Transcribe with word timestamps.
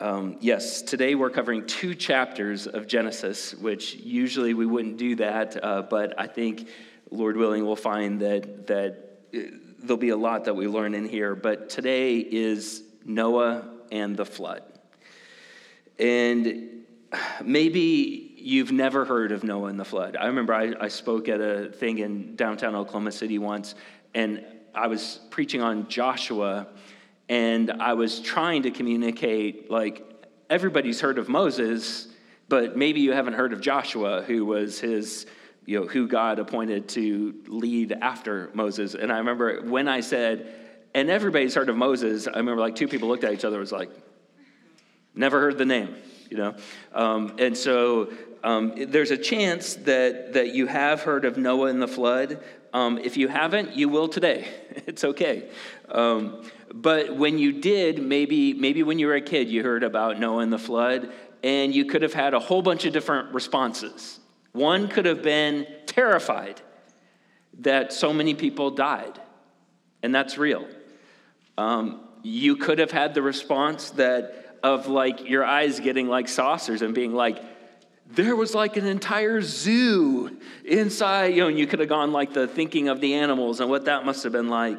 Um, 0.00 0.38
yes, 0.40 0.82
today 0.82 1.14
we're 1.14 1.30
covering 1.30 1.66
two 1.66 1.94
chapters 1.94 2.66
of 2.66 2.88
Genesis, 2.88 3.54
which 3.54 3.94
usually 3.94 4.52
we 4.52 4.66
wouldn't 4.66 4.96
do 4.96 5.14
that, 5.16 5.62
uh, 5.62 5.82
but 5.82 6.18
I 6.18 6.26
think, 6.26 6.68
Lord 7.12 7.36
willing, 7.36 7.64
we'll 7.64 7.76
find 7.76 8.20
that, 8.20 8.66
that 8.66 9.20
uh, 9.32 9.38
there'll 9.78 9.96
be 9.96 10.08
a 10.08 10.16
lot 10.16 10.46
that 10.46 10.56
we 10.56 10.66
learn 10.66 10.94
in 10.94 11.08
here. 11.08 11.36
But 11.36 11.68
today 11.68 12.18
is 12.18 12.82
Noah 13.04 13.68
and 13.92 14.16
the 14.16 14.26
flood. 14.26 14.64
And 15.96 16.84
maybe 17.44 18.34
you've 18.36 18.72
never 18.72 19.04
heard 19.04 19.30
of 19.30 19.44
Noah 19.44 19.68
and 19.68 19.78
the 19.78 19.84
flood. 19.84 20.16
I 20.16 20.26
remember 20.26 20.54
I, 20.54 20.74
I 20.80 20.88
spoke 20.88 21.28
at 21.28 21.40
a 21.40 21.70
thing 21.70 21.98
in 21.98 22.34
downtown 22.34 22.74
Oklahoma 22.74 23.12
City 23.12 23.38
once, 23.38 23.76
and 24.12 24.44
I 24.74 24.88
was 24.88 25.20
preaching 25.30 25.62
on 25.62 25.86
Joshua 25.88 26.66
and 27.28 27.70
I 27.70 27.94
was 27.94 28.20
trying 28.20 28.62
to 28.64 28.70
communicate 28.70 29.70
like 29.70 30.02
everybody's 30.50 31.00
heard 31.00 31.18
of 31.18 31.28
Moses, 31.28 32.08
but 32.48 32.76
maybe 32.76 33.00
you 33.00 33.12
haven't 33.12 33.34
heard 33.34 33.52
of 33.52 33.60
Joshua, 33.60 34.22
who 34.22 34.44
was 34.44 34.78
his, 34.78 35.26
you 35.64 35.80
know, 35.80 35.86
who 35.86 36.06
God 36.06 36.38
appointed 36.38 36.88
to 36.90 37.34
lead 37.46 37.92
after 37.92 38.50
Moses. 38.54 38.94
And 38.94 39.10
I 39.10 39.18
remember 39.18 39.62
when 39.62 39.88
I 39.88 40.00
said, 40.00 40.54
and 40.94 41.10
everybody's 41.10 41.54
heard 41.54 41.68
of 41.68 41.76
Moses, 41.76 42.28
I 42.28 42.36
remember 42.36 42.60
like 42.60 42.76
two 42.76 42.88
people 42.88 43.08
looked 43.08 43.24
at 43.24 43.32
each 43.32 43.44
other, 43.44 43.58
was 43.58 43.72
like, 43.72 43.90
never 45.14 45.40
heard 45.40 45.58
the 45.58 45.64
name, 45.64 45.94
you 46.30 46.36
know? 46.36 46.54
Um, 46.92 47.36
and 47.38 47.56
so 47.56 48.12
um, 48.42 48.74
there's 48.76 49.10
a 49.10 49.16
chance 49.16 49.74
that, 49.74 50.34
that 50.34 50.54
you 50.54 50.66
have 50.66 51.02
heard 51.02 51.24
of 51.24 51.38
Noah 51.38 51.68
and 51.68 51.80
the 51.80 51.88
flood. 51.88 52.40
Um, 52.74 52.98
if 52.98 53.16
you 53.16 53.28
haven't, 53.28 53.74
you 53.74 53.88
will 53.88 54.08
today. 54.08 54.46
It's 54.86 55.04
okay. 55.04 55.48
Um, 55.88 56.42
but 56.72 57.16
when 57.16 57.38
you 57.38 57.52
did, 57.52 58.02
maybe, 58.02 58.54
maybe 58.54 58.82
when 58.82 58.98
you 58.98 59.06
were 59.06 59.14
a 59.14 59.20
kid, 59.20 59.48
you 59.48 59.62
heard 59.62 59.82
about 59.82 60.18
Noah 60.18 60.42
and 60.42 60.52
the 60.52 60.58
flood, 60.58 61.12
and 61.42 61.74
you 61.74 61.84
could 61.84 62.02
have 62.02 62.14
had 62.14 62.34
a 62.34 62.40
whole 62.40 62.62
bunch 62.62 62.84
of 62.84 62.92
different 62.92 63.34
responses. 63.34 64.20
One 64.52 64.88
could 64.88 65.04
have 65.04 65.22
been 65.22 65.66
terrified 65.86 66.60
that 67.60 67.92
so 67.92 68.12
many 68.12 68.34
people 68.34 68.70
died, 68.70 69.20
and 70.02 70.14
that's 70.14 70.38
real. 70.38 70.66
Um, 71.58 72.00
you 72.22 72.56
could 72.56 72.78
have 72.78 72.90
had 72.90 73.14
the 73.14 73.22
response 73.22 73.90
that 73.90 74.58
of 74.62 74.88
like 74.88 75.28
your 75.28 75.44
eyes 75.44 75.78
getting 75.80 76.08
like 76.08 76.26
saucers 76.26 76.80
and 76.80 76.94
being 76.94 77.12
like, 77.12 77.38
there 78.14 78.36
was 78.36 78.54
like 78.54 78.76
an 78.76 78.86
entire 78.86 79.40
zoo 79.40 80.36
inside, 80.64 81.34
you 81.34 81.42
know, 81.42 81.48
and 81.48 81.58
you 81.58 81.66
could 81.66 81.80
have 81.80 81.88
gone 81.88 82.12
like 82.12 82.32
the 82.32 82.46
thinking 82.46 82.88
of 82.88 83.00
the 83.00 83.14
animals 83.14 83.60
and 83.60 83.68
what 83.68 83.86
that 83.86 84.04
must 84.04 84.22
have 84.22 84.32
been 84.32 84.48
like 84.48 84.78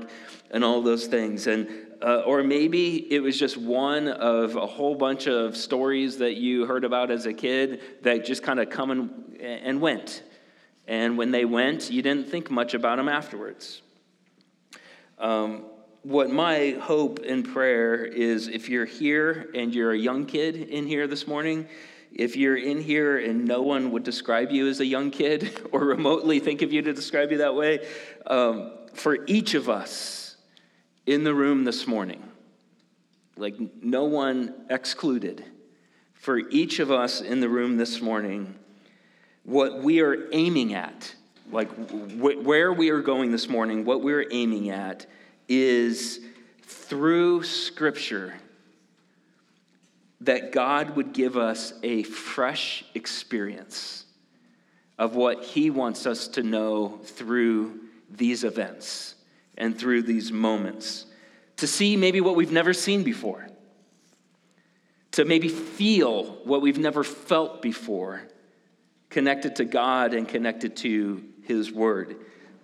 and 0.52 0.64
all 0.64 0.82
those 0.82 1.08
things. 1.08 1.48
And 1.48 1.68
uh, 2.02 2.20
or 2.26 2.44
maybe 2.44 3.12
it 3.12 3.20
was 3.20 3.40
just 3.40 3.58
one 3.58 4.08
of 4.08 4.56
a 4.56 4.66
whole 4.66 4.96
bunch 4.96 5.28
of 5.28 5.56
stories 5.56 6.18
that 6.18 6.36
you 6.36 6.66
heard 6.66 6.84
about 6.84 7.10
as 7.10 7.26
a 7.26 7.34
kid 7.34 7.82
that 8.04 8.26
just 8.26 8.44
kind 8.44 8.60
of 8.60 8.70
come 8.70 8.92
and, 8.92 9.42
and 9.42 9.82
went. 9.82 10.24
And 10.88 11.18
when 11.18 11.32
they 11.32 11.46
went, 11.46 11.90
you 11.90 12.02
didn't 12.02 12.28
think 12.28 12.52
much 12.52 12.74
about 12.74 12.98
them 12.98 13.10
afterwards. 13.10 13.82
Um, 15.18 15.66
what 16.04 16.30
my 16.30 16.78
hope 16.82 17.20
and 17.28 17.44
prayer 17.44 18.06
is 18.06 18.48
if 18.48 18.70
you're 18.70 18.86
here 18.86 19.50
and 19.56 19.74
you're 19.74 19.94
a 19.94 19.98
young 19.98 20.26
kid 20.26 20.56
in 20.56 20.86
here 20.86 21.08
this 21.08 21.28
morning, 21.28 21.68
if 22.16 22.36
you're 22.38 22.58
in 22.58 22.82
here 22.82 23.18
and 23.18 23.46
no 23.46 23.62
one 23.62 23.92
would 23.92 24.04
describe 24.04 24.50
you 24.50 24.68
as 24.68 24.80
a 24.80 24.86
young 24.86 25.12
kid 25.12 25.62
or 25.72 25.82
remotely 25.82 26.40
think 26.40 26.62
of 26.62 26.74
you 26.74 26.82
to 26.82 26.94
describe 26.94 27.32
you 27.32 27.40
that 27.40 27.56
way, 27.56 27.86
um, 28.26 28.72
for 28.94 29.26
each 29.28 29.54
of 29.54 29.70
us, 29.70 30.26
in 31.06 31.24
the 31.24 31.34
room 31.34 31.64
this 31.64 31.86
morning, 31.86 32.24
like 33.38 33.56
no 33.82 34.06
one 34.06 34.54
excluded, 34.70 35.44
for 36.14 36.40
each 36.50 36.80
of 36.80 36.92
us 36.92 37.22
in 37.22 37.40
the 37.40 37.50
room 37.50 37.78
this 37.78 38.02
morning, 38.02 38.56
what 39.44 39.84
we 39.84 40.02
are 40.02 40.28
aiming 40.32 40.74
at, 40.74 41.14
like 41.52 41.70
wh- 41.70 42.44
where 42.44 42.74
we 42.74 42.90
are 42.90 43.02
going 43.02 43.32
this 43.32 43.48
morning, 43.48 43.86
what 43.86 44.02
we're 44.02 44.26
aiming 44.32 44.72
at 44.72 45.06
is 45.48 46.22
through 46.64 47.44
Scripture 47.44 48.34
that 50.26 50.52
God 50.52 50.96
would 50.96 51.14
give 51.14 51.38
us 51.38 51.74
a 51.84 52.04
fresh 52.04 52.84
experience 52.94 54.06
of 54.98 55.16
what 55.16 55.44
He 55.44 55.70
wants 55.70 56.06
us 56.06 56.28
to 56.30 56.44
know 56.44 57.00
through 57.04 57.80
these 58.10 58.44
events 58.44 59.16
and 59.58 59.78
through 59.78 60.04
these 60.04 60.32
moments, 60.32 61.06
to 61.58 61.68
see 61.68 61.96
maybe 61.96 62.22
what 62.22 62.36
we've 62.36 62.52
never 62.52 62.74
seen 62.74 63.04
before, 63.04 63.48
to 65.12 65.26
maybe 65.26 65.48
feel 65.48 66.24
what 66.44 66.62
we've 66.62 66.80
never 66.80 67.04
felt 67.04 67.62
before, 67.62 68.22
connected 69.10 69.56
to 69.58 69.66
God 69.66 70.14
and 70.14 70.28
connected 70.28 70.76
to 70.78 71.24
His 71.44 71.72
Word. 71.72 72.18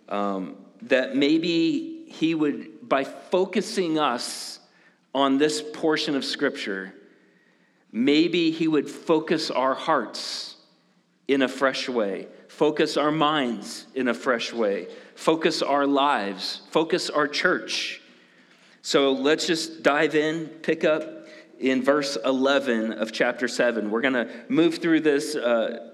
Um, 0.09 0.57
that 0.83 1.15
maybe 1.15 2.05
He 2.07 2.33
would, 2.33 2.89
by 2.89 3.03
focusing 3.03 3.99
us 3.99 4.59
on 5.13 5.37
this 5.37 5.61
portion 5.61 6.15
of 6.15 6.25
Scripture, 6.25 6.93
maybe 7.91 8.51
He 8.51 8.67
would 8.67 8.89
focus 8.89 9.51
our 9.51 9.73
hearts 9.73 10.55
in 11.27 11.41
a 11.41 11.47
fresh 11.47 11.87
way, 11.87 12.27
focus 12.47 12.97
our 12.97 13.11
minds 13.11 13.85
in 13.95 14.07
a 14.07 14.13
fresh 14.13 14.51
way, 14.51 14.87
focus 15.15 15.61
our 15.61 15.87
lives, 15.87 16.61
focus 16.71 17.09
our 17.09 17.27
church. 17.27 18.01
So 18.81 19.11
let's 19.11 19.47
just 19.47 19.83
dive 19.83 20.15
in, 20.15 20.47
pick 20.47 20.83
up 20.83 21.27
in 21.59 21.83
verse 21.83 22.17
11 22.25 22.93
of 22.93 23.11
chapter 23.11 23.47
7. 23.47 23.91
We're 23.91 24.01
going 24.01 24.15
to 24.15 24.29
move 24.49 24.79
through 24.79 25.01
this 25.01 25.35
uh, 25.35 25.91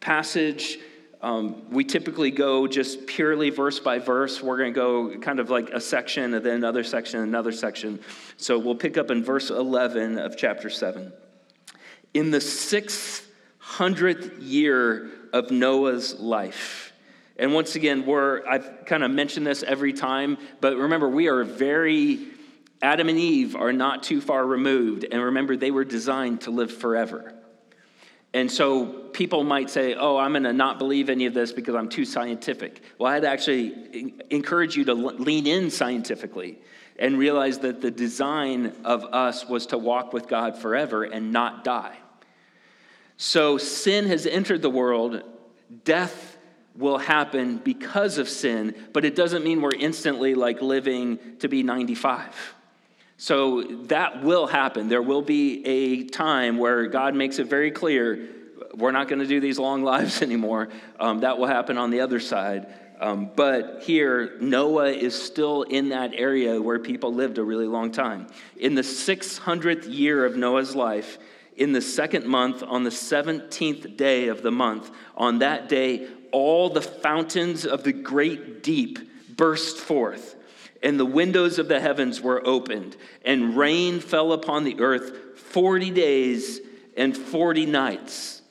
passage. 0.00 0.78
Um, 1.22 1.70
we 1.70 1.84
typically 1.84 2.30
go 2.30 2.66
just 2.66 3.06
purely 3.06 3.50
verse 3.50 3.78
by 3.78 3.98
verse. 3.98 4.42
We're 4.42 4.56
going 4.56 4.72
to 4.72 4.80
go 4.80 5.18
kind 5.18 5.38
of 5.38 5.50
like 5.50 5.70
a 5.70 5.80
section 5.80 6.32
and 6.32 6.44
then 6.44 6.54
another 6.54 6.82
section, 6.82 7.20
another 7.20 7.52
section. 7.52 8.00
So 8.38 8.58
we'll 8.58 8.74
pick 8.74 8.96
up 8.96 9.10
in 9.10 9.22
verse 9.22 9.50
11 9.50 10.18
of 10.18 10.36
chapter 10.36 10.70
7. 10.70 11.12
In 12.14 12.30
the 12.30 12.40
sixth 12.40 13.28
hundredth 13.58 14.38
year 14.38 15.10
of 15.32 15.50
Noah's 15.50 16.18
life, 16.18 16.92
and 17.36 17.54
once 17.54 17.74
again, 17.74 18.04
we're, 18.04 18.46
I've 18.46 18.84
kind 18.84 19.02
of 19.02 19.10
mentioned 19.10 19.46
this 19.46 19.62
every 19.62 19.94
time, 19.94 20.36
but 20.60 20.76
remember, 20.76 21.08
we 21.08 21.28
are 21.28 21.42
very, 21.42 22.28
Adam 22.82 23.08
and 23.08 23.18
Eve 23.18 23.56
are 23.56 23.72
not 23.72 24.02
too 24.02 24.20
far 24.20 24.44
removed. 24.44 25.06
And 25.10 25.22
remember, 25.22 25.56
they 25.56 25.70
were 25.70 25.84
designed 25.84 26.42
to 26.42 26.50
live 26.50 26.70
forever. 26.70 27.34
And 28.32 28.50
so 28.50 28.86
people 28.86 29.42
might 29.42 29.70
say, 29.70 29.94
oh, 29.94 30.16
I'm 30.16 30.32
going 30.32 30.44
to 30.44 30.52
not 30.52 30.78
believe 30.78 31.10
any 31.10 31.26
of 31.26 31.34
this 31.34 31.52
because 31.52 31.74
I'm 31.74 31.88
too 31.88 32.04
scientific. 32.04 32.80
Well, 32.98 33.12
I'd 33.12 33.24
actually 33.24 34.14
encourage 34.30 34.76
you 34.76 34.84
to 34.84 34.94
lean 34.94 35.46
in 35.46 35.70
scientifically 35.70 36.58
and 36.98 37.18
realize 37.18 37.58
that 37.60 37.80
the 37.80 37.90
design 37.90 38.72
of 38.84 39.04
us 39.04 39.48
was 39.48 39.66
to 39.66 39.78
walk 39.78 40.12
with 40.12 40.28
God 40.28 40.56
forever 40.56 41.02
and 41.02 41.32
not 41.32 41.64
die. 41.64 41.96
So 43.16 43.58
sin 43.58 44.06
has 44.06 44.26
entered 44.26 44.62
the 44.62 44.70
world, 44.70 45.22
death 45.84 46.38
will 46.76 46.98
happen 46.98 47.56
because 47.58 48.18
of 48.18 48.28
sin, 48.28 48.74
but 48.92 49.04
it 49.04 49.16
doesn't 49.16 49.44
mean 49.44 49.60
we're 49.60 49.74
instantly 49.76 50.34
like 50.34 50.62
living 50.62 51.18
to 51.40 51.48
be 51.48 51.62
95. 51.62 52.54
So 53.20 53.60
that 53.88 54.22
will 54.22 54.46
happen. 54.46 54.88
There 54.88 55.02
will 55.02 55.20
be 55.20 55.62
a 55.66 56.04
time 56.04 56.56
where 56.56 56.86
God 56.86 57.14
makes 57.14 57.38
it 57.38 57.48
very 57.48 57.70
clear 57.70 58.30
we're 58.72 58.92
not 58.92 59.08
going 59.08 59.18
to 59.18 59.26
do 59.26 59.40
these 59.40 59.58
long 59.58 59.82
lives 59.92 60.22
anymore. 60.22 60.70
Um, 60.98 61.20
that 61.20 61.36
will 61.38 61.46
happen 61.46 61.76
on 61.76 61.90
the 61.90 62.00
other 62.00 62.18
side. 62.18 62.72
Um, 62.98 63.30
but 63.36 63.82
here, 63.82 64.38
Noah 64.40 64.88
is 64.88 65.20
still 65.20 65.64
in 65.64 65.90
that 65.90 66.14
area 66.14 66.62
where 66.62 66.78
people 66.78 67.12
lived 67.12 67.36
a 67.36 67.44
really 67.44 67.66
long 67.66 67.92
time. 67.92 68.26
In 68.56 68.74
the 68.74 68.80
600th 68.80 69.84
year 69.86 70.24
of 70.24 70.36
Noah's 70.36 70.74
life, 70.74 71.18
in 71.58 71.72
the 71.72 71.82
second 71.82 72.24
month, 72.24 72.62
on 72.62 72.84
the 72.84 72.90
17th 72.90 73.98
day 73.98 74.28
of 74.28 74.40
the 74.40 74.50
month, 74.50 74.90
on 75.14 75.40
that 75.40 75.68
day, 75.68 76.08
all 76.32 76.70
the 76.70 76.80
fountains 76.80 77.66
of 77.66 77.84
the 77.84 77.92
great 77.92 78.62
deep 78.62 78.98
burst 79.36 79.76
forth, 79.76 80.36
and 80.82 80.98
the 80.98 81.06
windows 81.06 81.58
of 81.58 81.68
the 81.68 81.80
heavens 81.80 82.20
were 82.20 82.46
opened, 82.46 82.96
and 83.24 83.56
rain 83.56 84.00
fell 84.00 84.32
upon 84.32 84.64
the 84.64 84.80
earth 84.80 85.38
40 85.38 85.90
days 85.90 86.60
and 86.96 87.16
40 87.16 87.66
nights. 87.66 88.42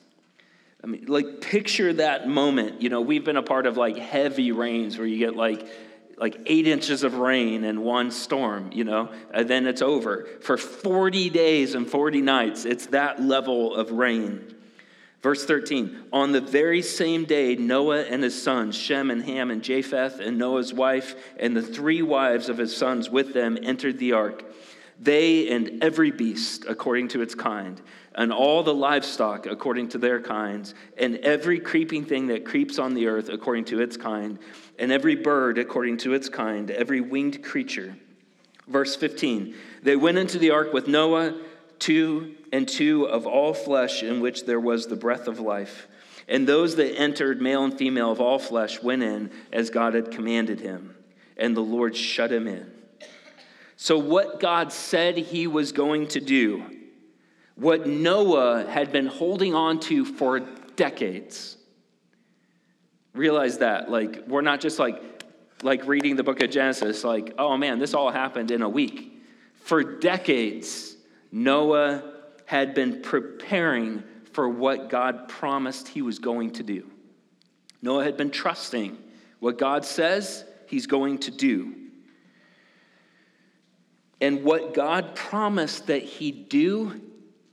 I 0.82 0.86
mean, 0.86 1.06
like, 1.06 1.40
picture 1.40 1.92
that 1.94 2.28
moment. 2.28 2.80
You 2.80 2.88
know, 2.88 3.00
we've 3.00 3.24
been 3.24 3.36
a 3.36 3.42
part 3.42 3.66
of 3.66 3.76
like 3.76 3.96
heavy 3.96 4.52
rains 4.52 4.96
where 4.96 5.06
you 5.06 5.18
get 5.18 5.36
like, 5.36 5.66
like 6.16 6.38
eight 6.46 6.66
inches 6.66 7.02
of 7.02 7.14
rain 7.14 7.64
in 7.64 7.82
one 7.82 8.10
storm, 8.10 8.70
you 8.72 8.84
know, 8.84 9.10
and 9.32 9.48
then 9.48 9.66
it's 9.66 9.82
over. 9.82 10.26
For 10.40 10.56
40 10.56 11.30
days 11.30 11.74
and 11.74 11.88
40 11.88 12.20
nights, 12.22 12.64
it's 12.64 12.86
that 12.86 13.22
level 13.22 13.74
of 13.74 13.90
rain. 13.90 14.54
Verse 15.22 15.44
13 15.44 16.04
On 16.12 16.32
the 16.32 16.40
very 16.40 16.82
same 16.82 17.24
day, 17.24 17.54
Noah 17.56 18.02
and 18.02 18.22
his 18.22 18.40
sons, 18.40 18.76
Shem 18.76 19.10
and 19.10 19.22
Ham 19.24 19.50
and 19.50 19.62
Japheth, 19.62 20.18
and 20.18 20.38
Noah's 20.38 20.72
wife, 20.72 21.14
and 21.38 21.56
the 21.56 21.62
three 21.62 22.02
wives 22.02 22.48
of 22.48 22.58
his 22.58 22.76
sons 22.76 23.10
with 23.10 23.34
them 23.34 23.58
entered 23.62 23.98
the 23.98 24.12
ark. 24.12 24.44
they 24.98 25.48
and 25.48 25.82
every 25.82 26.10
beast 26.10 26.66
according 26.68 27.08
to 27.08 27.22
its 27.22 27.34
kind, 27.34 27.80
and 28.14 28.32
all 28.32 28.62
the 28.62 28.74
livestock 28.74 29.46
according 29.46 29.88
to 29.88 29.98
their 29.98 30.20
kinds, 30.20 30.74
and 30.98 31.16
every 31.18 31.58
creeping 31.58 32.04
thing 32.04 32.26
that 32.26 32.44
creeps 32.44 32.78
on 32.78 32.92
the 32.92 33.06
earth 33.06 33.28
according 33.30 33.64
to 33.64 33.80
its 33.80 33.96
kind, 33.96 34.38
and 34.78 34.92
every 34.92 35.16
bird 35.16 35.58
according 35.58 35.96
to 35.96 36.12
its 36.12 36.28
kind, 36.28 36.70
every 36.70 37.00
winged 37.00 37.42
creature. 37.42 37.96
Verse 38.68 38.96
15 38.96 39.54
They 39.82 39.96
went 39.96 40.18
into 40.18 40.38
the 40.38 40.50
ark 40.50 40.72
with 40.72 40.86
Noah, 40.86 41.34
two 41.78 42.36
and 42.52 42.68
two 42.68 43.04
of 43.04 43.26
all 43.26 43.54
flesh, 43.54 44.02
in 44.02 44.20
which 44.20 44.44
there 44.44 44.60
was 44.60 44.86
the 44.86 44.96
breath 44.96 45.28
of 45.28 45.38
life. 45.38 45.86
And 46.28 46.46
those 46.46 46.76
that 46.76 46.96
entered, 46.96 47.40
male 47.40 47.64
and 47.64 47.76
female 47.76 48.12
of 48.12 48.20
all 48.20 48.38
flesh, 48.38 48.82
went 48.82 49.02
in 49.02 49.30
as 49.52 49.70
God 49.70 49.94
had 49.94 50.10
commanded 50.10 50.60
him, 50.60 50.94
and 51.36 51.56
the 51.56 51.60
Lord 51.60 51.96
shut 51.96 52.30
him 52.30 52.46
in. 52.46 52.70
So, 53.76 53.98
what 53.98 54.40
God 54.40 54.72
said 54.72 55.16
he 55.16 55.46
was 55.46 55.72
going 55.72 56.08
to 56.08 56.20
do, 56.20 56.64
what 57.54 57.86
Noah 57.86 58.66
had 58.68 58.92
been 58.92 59.06
holding 59.06 59.54
on 59.54 59.80
to 59.80 60.04
for 60.04 60.40
decades, 60.76 61.56
realize 63.14 63.58
that. 63.58 63.90
Like, 63.90 64.26
we're 64.26 64.42
not 64.42 64.60
just 64.60 64.78
like, 64.78 65.02
like 65.62 65.86
reading 65.86 66.16
the 66.16 66.22
book 66.22 66.42
of 66.42 66.50
Genesis, 66.50 67.04
like, 67.04 67.34
oh 67.38 67.56
man, 67.56 67.78
this 67.78 67.94
all 67.94 68.10
happened 68.10 68.50
in 68.50 68.62
a 68.62 68.68
week. 68.68 69.12
For 69.62 69.82
decades, 69.82 70.96
Noah 71.32 72.09
had 72.50 72.74
been 72.74 73.00
preparing 73.00 74.02
for 74.32 74.48
what 74.48 74.90
God 74.90 75.28
promised 75.28 75.86
he 75.86 76.02
was 76.02 76.18
going 76.18 76.50
to 76.54 76.64
do. 76.64 76.90
Noah 77.80 78.02
had 78.02 78.16
been 78.16 78.32
trusting 78.32 78.98
what 79.38 79.56
God 79.56 79.84
says 79.84 80.44
he's 80.66 80.88
going 80.88 81.18
to 81.18 81.30
do. 81.30 81.76
And 84.20 84.42
what 84.42 84.74
God 84.74 85.14
promised 85.14 85.86
that 85.86 86.02
he'd 86.02 86.48
do, 86.48 87.00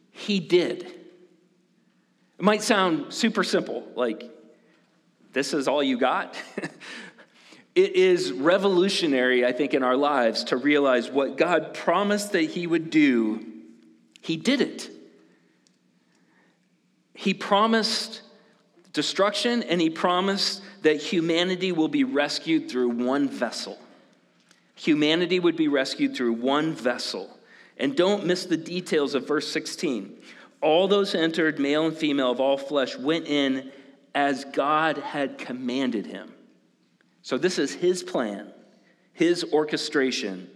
he 0.09 0.39
did. 0.39 0.81
It 0.81 2.43
might 2.43 2.63
sound 2.63 3.13
super 3.13 3.43
simple, 3.43 3.87
like, 3.93 4.23
this 5.31 5.53
is 5.53 5.67
all 5.67 5.83
you 5.83 5.99
got. 5.99 6.35
it 7.75 7.95
is 7.95 8.31
revolutionary, 8.31 9.45
I 9.45 9.51
think, 9.51 9.75
in 9.75 9.83
our 9.83 9.95
lives 9.95 10.45
to 10.45 10.57
realize 10.57 11.11
what 11.11 11.37
God 11.37 11.75
promised 11.75 12.31
that 12.31 12.49
he 12.49 12.65
would 12.65 12.89
do, 12.89 13.53
he 14.21 14.37
did 14.37 14.61
it. 14.61 14.89
He 17.13 17.33
promised 17.33 18.21
destruction 18.93 19.63
and 19.63 19.81
he 19.81 19.89
promised 19.89 20.61
that 20.83 20.97
humanity 20.97 21.71
will 21.71 21.87
be 21.87 22.03
rescued 22.03 22.69
through 22.69 22.89
one 22.89 23.29
vessel 23.29 23.77
humanity 24.77 25.39
would 25.39 25.55
be 25.55 25.67
rescued 25.67 26.15
through 26.15 26.33
one 26.33 26.73
vessel. 26.73 27.29
And 27.77 27.95
don't 27.95 28.25
miss 28.25 28.45
the 28.45 28.57
details 28.57 29.15
of 29.15 29.27
verse 29.27 29.51
16. 29.51 30.17
All 30.61 30.87
those 30.87 31.13
entered, 31.13 31.59
male 31.59 31.87
and 31.87 31.95
female 31.95 32.31
of 32.31 32.39
all 32.39 32.57
flesh, 32.57 32.97
went 32.97 33.27
in 33.27 33.71
as 34.15 34.45
God 34.45 34.97
had 34.97 35.37
commanded 35.37 36.05
him. 36.05 36.33
So 37.21 37.37
this 37.37 37.59
is 37.59 37.73
his 37.73 38.03
plan, 38.03 38.51
his 39.13 39.43
orchestration. 39.51 40.49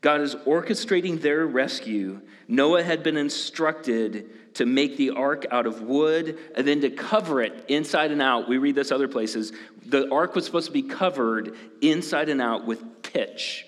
God 0.00 0.20
is 0.20 0.34
orchestrating 0.34 1.20
their 1.20 1.46
rescue. 1.46 2.20
Noah 2.48 2.82
had 2.82 3.02
been 3.02 3.18
instructed 3.18 4.54
to 4.54 4.66
make 4.66 4.96
the 4.96 5.10
ark 5.10 5.46
out 5.50 5.66
of 5.66 5.82
wood 5.82 6.38
and 6.56 6.66
then 6.66 6.80
to 6.80 6.90
cover 6.90 7.42
it 7.42 7.66
inside 7.68 8.10
and 8.10 8.22
out. 8.22 8.48
We 8.48 8.58
read 8.58 8.74
this 8.74 8.90
other 8.90 9.06
places. 9.06 9.52
The 9.86 10.10
ark 10.10 10.34
was 10.34 10.46
supposed 10.46 10.66
to 10.66 10.72
be 10.72 10.82
covered 10.82 11.54
inside 11.82 12.28
and 12.30 12.40
out 12.40 12.66
with 12.66 13.02
pitch, 13.02 13.66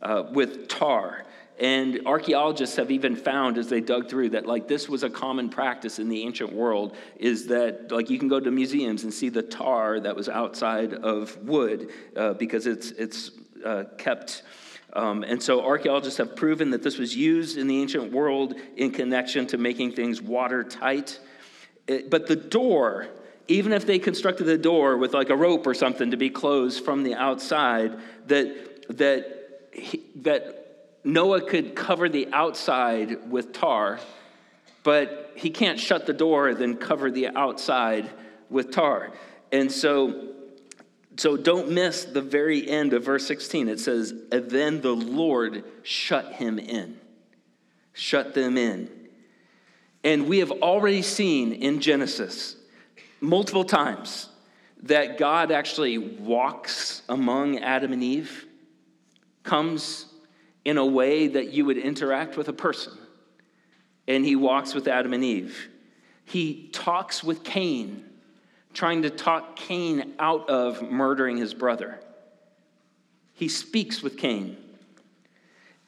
uh, 0.00 0.24
with 0.32 0.68
tar. 0.68 1.26
And 1.58 2.00
archaeologists 2.06 2.76
have 2.76 2.90
even 2.90 3.14
found 3.14 3.58
as 3.58 3.68
they 3.68 3.82
dug 3.82 4.08
through 4.08 4.30
that 4.30 4.46
like 4.46 4.66
this 4.66 4.88
was 4.88 5.02
a 5.02 5.10
common 5.10 5.50
practice 5.50 5.98
in 5.98 6.08
the 6.08 6.22
ancient 6.22 6.54
world 6.54 6.96
is 7.18 7.48
that 7.48 7.92
like 7.92 8.08
you 8.08 8.18
can 8.18 8.28
go 8.28 8.40
to 8.40 8.50
museums 8.50 9.02
and 9.04 9.12
see 9.12 9.28
the 9.28 9.42
tar 9.42 10.00
that 10.00 10.16
was 10.16 10.30
outside 10.30 10.94
of 10.94 11.36
wood 11.46 11.90
uh, 12.16 12.32
because 12.32 12.66
it's 12.66 12.92
it's 12.92 13.32
uh, 13.62 13.84
kept 13.98 14.42
um, 14.92 15.22
and 15.22 15.42
so 15.42 15.64
archaeologists 15.64 16.18
have 16.18 16.34
proven 16.34 16.70
that 16.70 16.82
this 16.82 16.98
was 16.98 17.14
used 17.16 17.56
in 17.56 17.66
the 17.66 17.80
ancient 17.80 18.12
world 18.12 18.54
in 18.76 18.90
connection 18.90 19.46
to 19.48 19.58
making 19.58 19.92
things 19.92 20.20
watertight. 20.20 21.18
It, 21.86 22.10
but 22.10 22.26
the 22.26 22.36
door, 22.36 23.08
even 23.48 23.72
if 23.72 23.86
they 23.86 23.98
constructed 23.98 24.44
the 24.44 24.58
door 24.58 24.96
with 24.96 25.14
like 25.14 25.30
a 25.30 25.36
rope 25.36 25.66
or 25.66 25.74
something 25.74 26.10
to 26.10 26.16
be 26.16 26.30
closed 26.30 26.84
from 26.84 27.02
the 27.02 27.14
outside, 27.14 27.98
that 28.26 28.70
that, 28.98 29.68
he, 29.72 30.02
that 30.16 30.96
Noah 31.04 31.42
could 31.42 31.74
cover 31.74 32.08
the 32.08 32.28
outside 32.32 33.30
with 33.30 33.52
tar, 33.52 34.00
but 34.82 35.32
he 35.36 35.50
can't 35.50 35.78
shut 35.78 36.06
the 36.06 36.12
door, 36.12 36.48
and 36.48 36.58
then 36.58 36.76
cover 36.76 37.10
the 37.10 37.28
outside 37.28 38.10
with 38.48 38.72
tar. 38.72 39.12
And 39.52 39.70
so, 39.70 40.34
so 41.16 41.36
don't 41.36 41.70
miss 41.70 42.04
the 42.04 42.22
very 42.22 42.68
end 42.68 42.92
of 42.92 43.04
verse 43.04 43.26
16. 43.26 43.68
It 43.68 43.80
says, 43.80 44.14
then 44.30 44.80
the 44.80 44.94
Lord 44.94 45.64
shut 45.82 46.34
him 46.34 46.58
in. 46.58 46.98
Shut 47.92 48.34
them 48.34 48.56
in. 48.56 48.88
And 50.02 50.28
we 50.28 50.38
have 50.38 50.50
already 50.50 51.02
seen 51.02 51.52
in 51.52 51.80
Genesis 51.80 52.56
multiple 53.20 53.64
times 53.64 54.28
that 54.84 55.18
God 55.18 55.50
actually 55.50 55.98
walks 55.98 57.02
among 57.08 57.58
Adam 57.58 57.92
and 57.92 58.02
Eve 58.02 58.46
comes 59.42 60.06
in 60.64 60.78
a 60.78 60.86
way 60.86 61.26
that 61.26 61.52
you 61.52 61.64
would 61.66 61.76
interact 61.76 62.36
with 62.36 62.48
a 62.48 62.52
person. 62.52 62.92
And 64.08 64.24
he 64.24 64.36
walks 64.36 64.74
with 64.74 64.88
Adam 64.88 65.12
and 65.12 65.22
Eve. 65.22 65.68
He 66.24 66.70
talks 66.72 67.22
with 67.22 67.44
Cain, 67.44 68.04
trying 68.72 69.02
to 69.02 69.10
talk 69.10 69.56
Cain 69.56 70.14
out 70.18 70.48
of 70.48 70.82
murdering 70.82 71.36
his 71.36 71.54
brother. 71.54 72.00
He 73.34 73.48
speaks 73.48 74.02
with 74.02 74.16
Cain. 74.16 74.56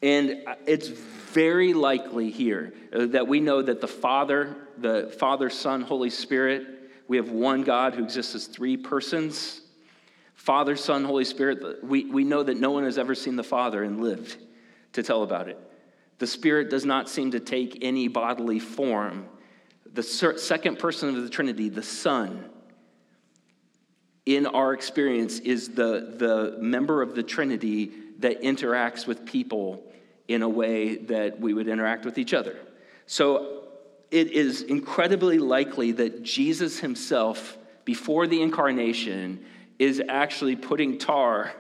And 0.03 0.43
it's 0.67 0.89
very 0.89 1.75
likely 1.75 2.31
here 2.31 2.75
uh, 2.93 3.07
that 3.07 3.29
we 3.29 3.41
know 3.41 3.63
that 3.63 3.81
the 3.81 3.89
Father, 3.89 4.57
the 4.79 5.15
Father, 5.19 5.49
Son, 5.49 5.83
Holy 5.83 6.11
Spirit, 6.11 6.67
we 7.07 7.17
have 7.17 7.31
one 7.31 7.63
God 7.63 7.95
who 7.95 8.03
exists 8.03 8.35
as 8.35 8.47
three 8.47 8.77
persons. 8.77 9.61
Father, 10.35 10.75
Son, 10.75 11.05
Holy 11.05 11.25
Spirit, 11.25 11.85
we, 11.85 12.07
we 12.07 12.25
know 12.25 12.43
that 12.43 12.59
no 12.59 12.73
one 12.73 12.85
has 12.85 12.99
ever 12.99 13.15
seen 13.15 13.37
the 13.37 13.45
Father 13.45 13.85
and 13.85 14.01
lived 14.01 14.37
to 14.95 15.03
tell 15.03 15.23
about 15.23 15.49
it. 15.49 15.59
The 16.19 16.27
Spirit 16.27 16.69
does 16.69 16.85
not 16.85 17.09
seem 17.09 17.31
to 17.33 17.41
take 17.41 17.79
any 17.83 18.09
bodily 18.09 18.59
form. 18.59 19.27
The 19.93 20.03
second 20.03 20.79
person 20.79 21.11
of 21.11 21.23
the 21.23 21.29
Trinity, 21.29 21.69
the 21.69 21.83
Son, 21.83 22.49
in 24.25 24.47
our 24.47 24.73
experience, 24.73 25.39
is 25.41 25.71
the, 25.71 26.15
the 26.17 26.57
member 26.61 27.03
of 27.03 27.15
the 27.15 27.23
Trinity 27.23 27.93
that 28.21 28.43
interacts 28.43 29.07
with 29.07 29.27
people 29.27 29.85
in 30.29 30.43
a 30.43 30.49
way 30.49 30.97
that 30.97 31.41
we 31.41 31.53
would 31.53 31.69
interact 31.69 32.05
with 32.05 32.19
each 32.19 32.33
other. 32.33 32.57
So 33.07 33.65
it 34.11 34.31
is 34.31 34.63
incredibly 34.63 35.39
likely 35.39 35.93
that 35.93 36.23
Jesus 36.23 36.79
himself, 36.79 37.59
before 37.85 38.27
the 38.27 38.41
incarnation, 38.41 39.45
is 39.79 40.01
actually 40.09 40.55
putting 40.55 40.99
tar 40.99 41.53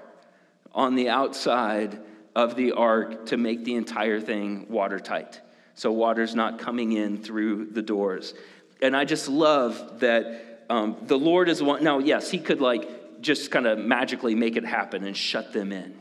on 0.72 0.94
the 0.94 1.08
outside 1.08 1.98
of 2.34 2.54
the 2.56 2.72
ark 2.72 3.26
to 3.26 3.36
make 3.36 3.64
the 3.64 3.74
entire 3.74 4.20
thing 4.20 4.66
watertight. 4.68 5.40
So 5.74 5.90
water's 5.90 6.34
not 6.34 6.58
coming 6.58 6.92
in 6.92 7.22
through 7.22 7.70
the 7.70 7.82
doors. 7.82 8.34
And 8.80 8.96
I 8.96 9.04
just 9.04 9.28
love 9.28 10.00
that 10.00 10.51
um, 10.72 10.96
the 11.02 11.18
Lord 11.18 11.50
is 11.50 11.62
one. 11.62 11.84
Now, 11.84 11.98
yes, 11.98 12.30
he 12.30 12.38
could 12.38 12.62
like 12.62 13.20
just 13.20 13.50
kind 13.50 13.66
of 13.66 13.78
magically 13.78 14.34
make 14.34 14.56
it 14.56 14.64
happen 14.64 15.04
and 15.04 15.14
shut 15.14 15.52
them 15.52 15.70
in. 15.70 15.94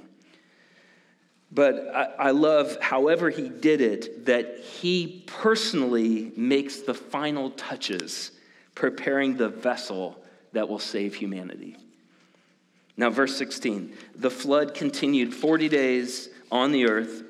But 1.51 1.89
I, 1.93 2.03
I 2.27 2.31
love, 2.31 2.77
however, 2.81 3.29
he 3.29 3.49
did 3.49 3.81
it, 3.81 4.27
that 4.27 4.59
he 4.59 5.25
personally 5.27 6.31
makes 6.37 6.77
the 6.77 6.93
final 6.93 7.49
touches, 7.49 8.31
preparing 8.73 9.35
the 9.35 9.49
vessel 9.49 10.23
that 10.53 10.69
will 10.69 10.79
save 10.79 11.15
humanity. 11.15 11.75
Now, 12.95 13.09
verse 13.09 13.35
16 13.37 13.93
the 14.15 14.31
flood 14.31 14.73
continued 14.73 15.33
40 15.33 15.67
days 15.67 16.29
on 16.49 16.71
the 16.71 16.85
earth. 16.85 17.23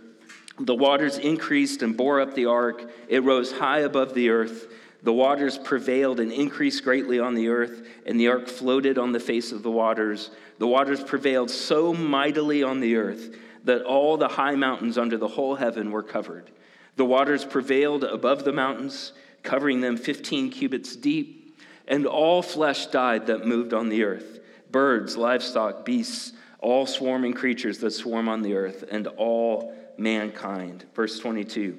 The 0.59 0.75
waters 0.75 1.17
increased 1.17 1.81
and 1.81 1.97
bore 1.97 2.21
up 2.21 2.35
the 2.35 2.45
ark. 2.45 2.87
It 3.07 3.23
rose 3.23 3.51
high 3.51 3.79
above 3.79 4.13
the 4.13 4.29
earth. 4.29 4.67
The 5.03 5.13
waters 5.13 5.57
prevailed 5.57 6.19
and 6.19 6.31
increased 6.31 6.83
greatly 6.83 7.19
on 7.19 7.33
the 7.33 7.49
earth, 7.49 7.87
and 8.05 8.19
the 8.19 8.27
ark 8.27 8.47
floated 8.47 8.97
on 8.97 9.11
the 9.11 9.19
face 9.19 9.51
of 9.51 9.63
the 9.63 9.71
waters. 9.71 10.29
The 10.59 10.67
waters 10.67 11.03
prevailed 11.03 11.49
so 11.49 11.93
mightily 11.93 12.61
on 12.61 12.79
the 12.79 12.95
earth 12.95 13.35
that 13.63 13.81
all 13.83 14.17
the 14.17 14.27
high 14.27 14.55
mountains 14.55 14.97
under 14.97 15.17
the 15.17 15.27
whole 15.27 15.55
heaven 15.55 15.91
were 15.91 16.03
covered. 16.03 16.51
The 16.97 17.05
waters 17.05 17.45
prevailed 17.45 18.03
above 18.03 18.43
the 18.43 18.53
mountains, 18.53 19.13
covering 19.43 19.81
them 19.81 19.97
15 19.97 20.51
cubits 20.51 20.95
deep, 20.95 21.57
and 21.87 22.05
all 22.05 22.41
flesh 22.41 22.87
died 22.87 23.27
that 23.27 23.45
moved 23.45 23.73
on 23.73 23.89
the 23.89 24.03
earth 24.03 24.39
birds, 24.71 25.17
livestock, 25.17 25.83
beasts, 25.83 26.31
all 26.59 26.85
swarming 26.85 27.33
creatures 27.33 27.79
that 27.79 27.91
swarm 27.91 28.29
on 28.29 28.41
the 28.41 28.53
earth, 28.53 28.85
and 28.89 29.07
all 29.07 29.75
mankind. 29.97 30.85
Verse 30.93 31.19
22 31.19 31.77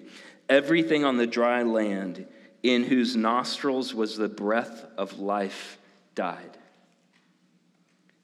Everything 0.48 1.04
on 1.04 1.16
the 1.16 1.26
dry 1.26 1.62
land 1.62 2.26
in 2.62 2.84
whose 2.84 3.16
nostrils 3.16 3.94
was 3.94 4.16
the 4.16 4.28
breath 4.28 4.86
of 4.96 5.18
life 5.18 5.78
died. 6.14 6.58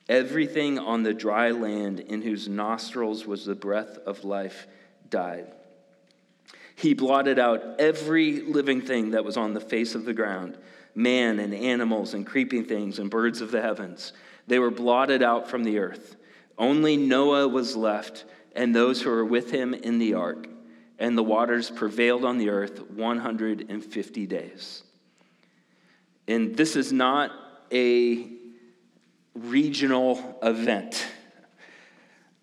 Everything 0.08 0.78
on 0.78 1.02
the 1.02 1.12
dry 1.12 1.50
land 1.50 2.00
in 2.00 2.22
whose 2.22 2.48
nostrils 2.48 3.26
was 3.26 3.44
the 3.44 3.54
breath 3.54 3.98
of 4.06 4.24
life 4.24 4.66
died. 5.10 5.52
He 6.76 6.94
blotted 6.94 7.38
out 7.38 7.80
every 7.80 8.40
living 8.40 8.80
thing 8.80 9.10
that 9.10 9.24
was 9.24 9.36
on 9.36 9.52
the 9.52 9.60
face 9.60 9.94
of 9.94 10.04
the 10.04 10.14
ground 10.14 10.56
man 10.94 11.38
and 11.38 11.54
animals 11.54 12.14
and 12.14 12.26
creeping 12.26 12.64
things 12.64 12.98
and 12.98 13.08
birds 13.08 13.40
of 13.40 13.52
the 13.52 13.62
heavens. 13.62 14.12
They 14.48 14.58
were 14.58 14.70
blotted 14.70 15.22
out 15.22 15.48
from 15.48 15.62
the 15.62 15.78
earth. 15.78 16.16
Only 16.56 16.96
Noah 16.96 17.46
was 17.46 17.76
left 17.76 18.24
and 18.56 18.74
those 18.74 19.00
who 19.00 19.10
were 19.10 19.24
with 19.24 19.52
him 19.52 19.74
in 19.74 19.98
the 19.98 20.14
ark, 20.14 20.48
and 20.98 21.16
the 21.16 21.22
waters 21.22 21.70
prevailed 21.70 22.24
on 22.24 22.38
the 22.38 22.50
earth 22.50 22.90
150 22.90 24.26
days. 24.26 24.82
And 26.26 26.56
this 26.56 26.76
is 26.76 26.92
not 26.92 27.30
a 27.72 28.30
regional 29.34 30.38
event. 30.42 31.06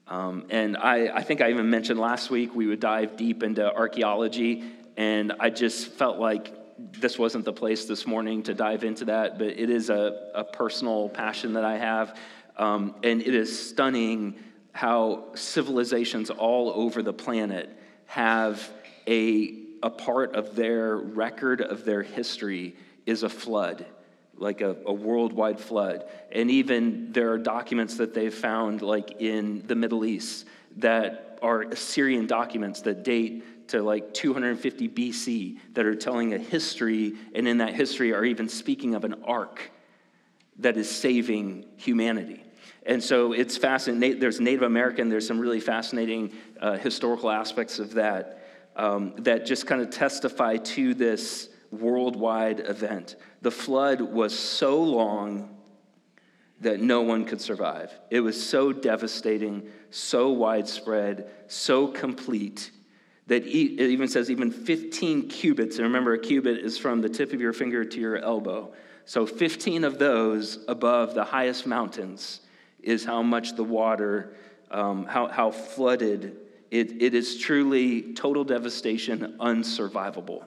Um, 0.08 0.46
and 0.50 0.78
I, 0.78 1.08
I 1.18 1.24
think 1.24 1.42
I 1.42 1.50
even 1.50 1.70
mentioned 1.70 2.00
last 2.00 2.30
week 2.30 2.56
we 2.56 2.68
would 2.68 2.80
dive 2.80 3.18
deep 3.18 3.44
into 3.44 3.74
archaeology, 3.74 4.64
and 4.98 5.34
I 5.40 5.50
just 5.50 5.88
felt 5.88 6.20
like 6.20 6.54
this 6.78 7.18
wasn't 7.18 7.46
the 7.46 7.54
place 7.54 7.86
this 7.86 8.06
morning 8.06 8.44
to 8.44 8.54
dive 8.54 8.84
into 8.84 9.06
that, 9.06 9.38
but 9.38 9.48
it 9.48 9.70
is 9.70 9.90
a, 9.90 10.30
a 10.36 10.44
personal 10.44 11.10
passion 11.10 11.54
that 11.54 11.66
I 11.66 11.78
have. 11.78 12.18
Um, 12.58 12.96
and 13.04 13.22
it 13.22 13.34
is 13.34 13.70
stunning 13.70 14.36
how 14.72 15.26
civilizations 15.36 16.30
all 16.30 16.70
over 16.70 17.02
the 17.02 17.14
planet 17.14 17.70
have 18.06 18.70
a, 19.08 19.54
a 19.84 19.90
part 19.90 20.36
of 20.36 20.56
their 20.56 20.98
record 20.98 21.62
of 21.62 21.86
their 21.86 22.04
history 22.04 22.76
is 23.06 23.24
a 23.24 23.30
flood 23.30 23.86
like 24.38 24.62
a, 24.62 24.76
a, 24.86 24.94
worldwide 24.94 25.60
flood. 25.60 26.06
And 26.32 26.52
even 26.52 27.12
there 27.12 27.32
are 27.32 27.38
documents 27.38 27.98
that 27.98 28.14
they've 28.14 28.34
found, 28.34 28.82
like 28.82 29.22
in 29.22 29.66
the 29.66 29.76
Middle 29.76 30.06
East, 30.06 30.46
that 30.78 31.40
are 31.42 31.62
Assyrian 31.62 32.28
documents 32.28 32.82
that 32.82 33.04
date 33.04 33.68
to 33.70 33.82
like 33.82 34.14
250 34.14 34.90
BC 34.90 35.58
that 35.74 35.86
are 35.86 35.96
telling 35.96 36.34
a 36.34 36.38
history, 36.38 37.14
and 37.34 37.48
in 37.48 37.60
that 37.60 37.74
history 37.74 38.14
are 38.14 38.26
even 38.26 38.50
speaking 38.50 38.96
of 38.96 39.04
an 39.04 39.24
ark 39.24 39.72
that 40.60 40.78
is 40.78 40.90
saving 40.90 41.66
humanity. 41.78 42.45
And 42.86 43.04
so 43.04 43.34
it's 43.34 43.58
fascinating. 43.58 44.20
There's 44.20 44.40
Native 44.40 44.62
American, 44.62 45.10
there's 45.10 45.28
some 45.28 45.40
really 45.40 45.60
fascinating 45.60 46.32
uh, 46.60 46.78
historical 46.78 47.32
aspects 47.32 47.80
of 47.80 47.94
that 47.96 48.42
um, 48.76 49.14
that 49.20 49.46
just 49.46 49.66
kind 49.68 49.82
of 49.82 49.90
testify 49.90 50.58
to 50.58 50.94
this 50.94 51.50
worldwide 51.72 52.60
event. 52.60 53.16
The 53.42 53.52
flood 53.52 54.02
was 54.02 54.38
so 54.38 54.82
long 54.82 55.56
that 56.62 56.80
no 56.80 57.02
one 57.02 57.26
could 57.26 57.42
survive. 57.42 57.92
It 58.10 58.22
was 58.22 58.42
so 58.42 58.72
devastating, 58.72 59.70
so 59.90 60.30
widespread, 60.30 61.30
so 61.48 61.88
complete 61.88 62.72
that 63.28 63.44
it 63.44 63.50
even 63.50 64.08
says 64.08 64.30
even 64.30 64.52
15 64.52 65.30
cubits. 65.30 65.78
And 65.78 65.86
remember, 65.86 66.14
a 66.14 66.20
cubit 66.20 66.60
is 66.60 66.78
from 66.78 67.02
the 67.02 67.10
tip 67.10 67.34
of 67.34 67.42
your 67.42 67.54
finger 67.54 67.84
to 67.84 68.00
your 68.00 68.18
elbow. 68.18 68.74
So 69.06 69.26
15 69.26 69.84
of 69.84 69.98
those 69.98 70.60
above 70.68 71.16
the 71.16 71.24
highest 71.24 71.66
mountains 71.66 72.42
is 72.86 73.04
how 73.04 73.22
much 73.22 73.56
the 73.56 73.64
water, 73.64 74.36
um, 74.72 75.06
how, 75.06 75.28
how 75.28 75.52
flooded. 75.52 76.38
It, 76.72 77.02
it 77.02 77.14
is 77.14 77.38
truly 77.38 78.14
total 78.14 78.44
devastation, 78.44 79.38
unsurvivable. 79.40 80.46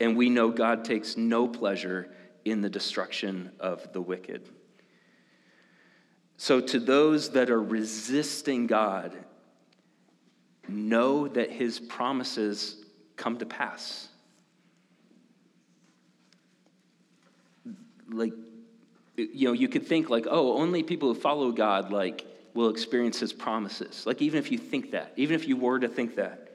And 0.00 0.16
we 0.16 0.30
know 0.30 0.50
God 0.50 0.84
takes 0.84 1.16
no 1.16 1.48
pleasure 1.48 2.12
in 2.44 2.60
the 2.60 2.70
destruction 2.70 3.50
of 3.58 3.92
the 3.92 4.00
wicked. 4.00 4.48
So, 6.36 6.60
to 6.60 6.78
those 6.78 7.30
that 7.30 7.50
are 7.50 7.60
resisting 7.60 8.68
God, 8.68 9.16
know 10.68 11.26
that 11.26 11.50
his 11.50 11.80
promises 11.80 12.76
come 13.16 13.38
to 13.38 13.46
pass. 13.46 14.08
Like, 18.08 18.32
you 19.18 19.48
know, 19.48 19.52
you 19.52 19.68
could 19.68 19.86
think, 19.86 20.10
like, 20.10 20.26
oh, 20.28 20.58
only 20.58 20.82
people 20.82 21.12
who 21.12 21.20
follow 21.20 21.52
God, 21.52 21.92
like, 21.92 22.24
will 22.54 22.70
experience 22.70 23.20
his 23.20 23.32
promises. 23.32 24.06
Like, 24.06 24.22
even 24.22 24.38
if 24.38 24.50
you 24.50 24.58
think 24.58 24.92
that, 24.92 25.12
even 25.16 25.34
if 25.34 25.46
you 25.46 25.56
were 25.56 25.78
to 25.78 25.88
think 25.88 26.16
that 26.16 26.48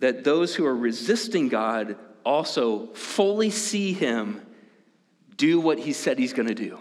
that 0.00 0.24
those 0.24 0.54
who 0.54 0.66
are 0.66 0.76
resisting 0.76 1.48
God 1.48 1.96
also 2.24 2.86
fully 2.94 3.50
see 3.50 3.92
him 3.92 4.44
do 5.36 5.60
what 5.60 5.78
he 5.78 5.92
said 5.92 6.18
he's 6.18 6.32
going 6.32 6.48
to 6.48 6.54
do. 6.54 6.78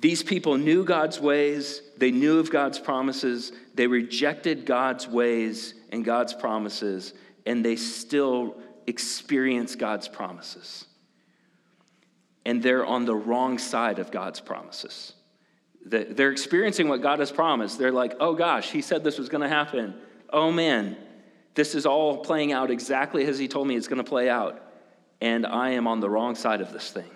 These 0.00 0.22
people 0.22 0.56
knew 0.56 0.84
God's 0.84 1.20
ways, 1.20 1.82
they 1.96 2.10
knew 2.10 2.38
of 2.38 2.50
God's 2.50 2.78
promises, 2.78 3.52
they 3.74 3.86
rejected 3.86 4.64
God's 4.64 5.08
ways 5.08 5.74
and 5.90 6.04
God's 6.04 6.34
promises, 6.34 7.14
and 7.46 7.64
they 7.64 7.76
still 7.76 8.56
experience 8.86 9.74
God's 9.74 10.06
promises. 10.06 10.84
And 12.48 12.62
they're 12.62 12.86
on 12.86 13.04
the 13.04 13.14
wrong 13.14 13.58
side 13.58 13.98
of 13.98 14.10
God's 14.10 14.40
promises. 14.40 15.12
They're 15.84 16.32
experiencing 16.32 16.88
what 16.88 17.02
God 17.02 17.18
has 17.18 17.30
promised. 17.30 17.78
They're 17.78 17.92
like, 17.92 18.14
oh 18.20 18.34
gosh, 18.34 18.70
he 18.70 18.80
said 18.80 19.04
this 19.04 19.18
was 19.18 19.28
going 19.28 19.42
to 19.42 19.50
happen. 19.50 19.94
Oh 20.32 20.50
man, 20.50 20.96
this 21.52 21.74
is 21.74 21.84
all 21.84 22.16
playing 22.24 22.52
out 22.52 22.70
exactly 22.70 23.26
as 23.26 23.38
he 23.38 23.48
told 23.48 23.68
me 23.68 23.76
it's 23.76 23.86
going 23.86 24.02
to 24.02 24.10
play 24.10 24.30
out. 24.30 24.62
And 25.20 25.44
I 25.46 25.72
am 25.72 25.86
on 25.86 26.00
the 26.00 26.08
wrong 26.08 26.34
side 26.36 26.62
of 26.62 26.72
this 26.72 26.90
thing. 26.90 27.10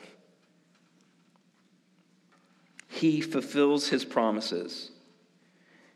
He 2.88 3.22
fulfills 3.22 3.88
his 3.88 4.04
promises. 4.04 4.90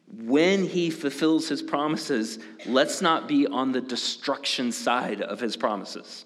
When 0.09 0.65
he 0.65 0.89
fulfills 0.89 1.47
his 1.47 1.61
promises, 1.61 2.39
let's 2.65 3.03
not 3.03 3.29
be 3.29 3.47
on 3.47 3.73
the 3.73 3.83
destruction 3.83 4.73
side 4.73 5.21
of 5.21 5.41
his 5.41 5.59
promises. 5.59 6.25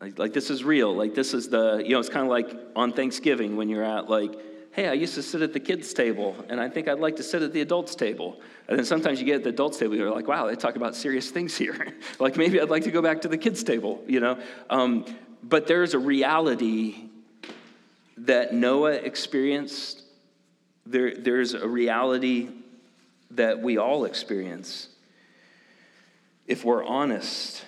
Like, 0.00 0.18
like 0.18 0.32
this 0.32 0.50
is 0.50 0.62
real. 0.62 0.94
Like 0.94 1.14
this 1.14 1.34
is 1.34 1.48
the, 1.48 1.82
you 1.84 1.90
know, 1.90 2.00
it's 2.00 2.08
kind 2.08 2.24
of 2.24 2.30
like 2.30 2.54
on 2.74 2.92
Thanksgiving 2.92 3.56
when 3.56 3.68
you're 3.68 3.84
at 3.84 4.08
like 4.10 4.38
hey, 4.76 4.88
I 4.88 4.92
used 4.92 5.14
to 5.14 5.22
sit 5.22 5.40
at 5.40 5.54
the 5.54 5.60
kids' 5.60 5.94
table, 5.94 6.36
and 6.50 6.60
I 6.60 6.68
think 6.68 6.86
I'd 6.86 7.00
like 7.00 7.16
to 7.16 7.22
sit 7.22 7.40
at 7.40 7.54
the 7.54 7.62
adults' 7.62 7.94
table. 7.94 8.38
And 8.68 8.78
then 8.78 8.84
sometimes 8.84 9.18
you 9.18 9.24
get 9.24 9.36
at 9.36 9.42
the 9.42 9.48
adults' 9.48 9.78
table, 9.78 9.96
you're 9.96 10.10
like, 10.10 10.28
wow, 10.28 10.46
they 10.46 10.54
talk 10.54 10.76
about 10.76 10.94
serious 10.94 11.30
things 11.30 11.56
here. 11.56 11.94
like 12.20 12.36
maybe 12.36 12.60
I'd 12.60 12.68
like 12.68 12.82
to 12.82 12.90
go 12.90 13.00
back 13.00 13.22
to 13.22 13.28
the 13.28 13.38
kids' 13.38 13.64
table, 13.64 14.04
you 14.06 14.20
know? 14.20 14.38
Um, 14.68 15.06
but 15.42 15.66
there's 15.66 15.94
a 15.94 15.98
reality 15.98 17.08
that 18.18 18.52
Noah 18.52 18.92
experienced. 18.92 20.02
There, 20.84 21.14
there's 21.14 21.54
a 21.54 21.66
reality 21.66 22.50
that 23.30 23.62
we 23.62 23.78
all 23.78 24.04
experience. 24.04 24.88
If 26.46 26.66
we're 26.66 26.84
honest, 26.84 27.64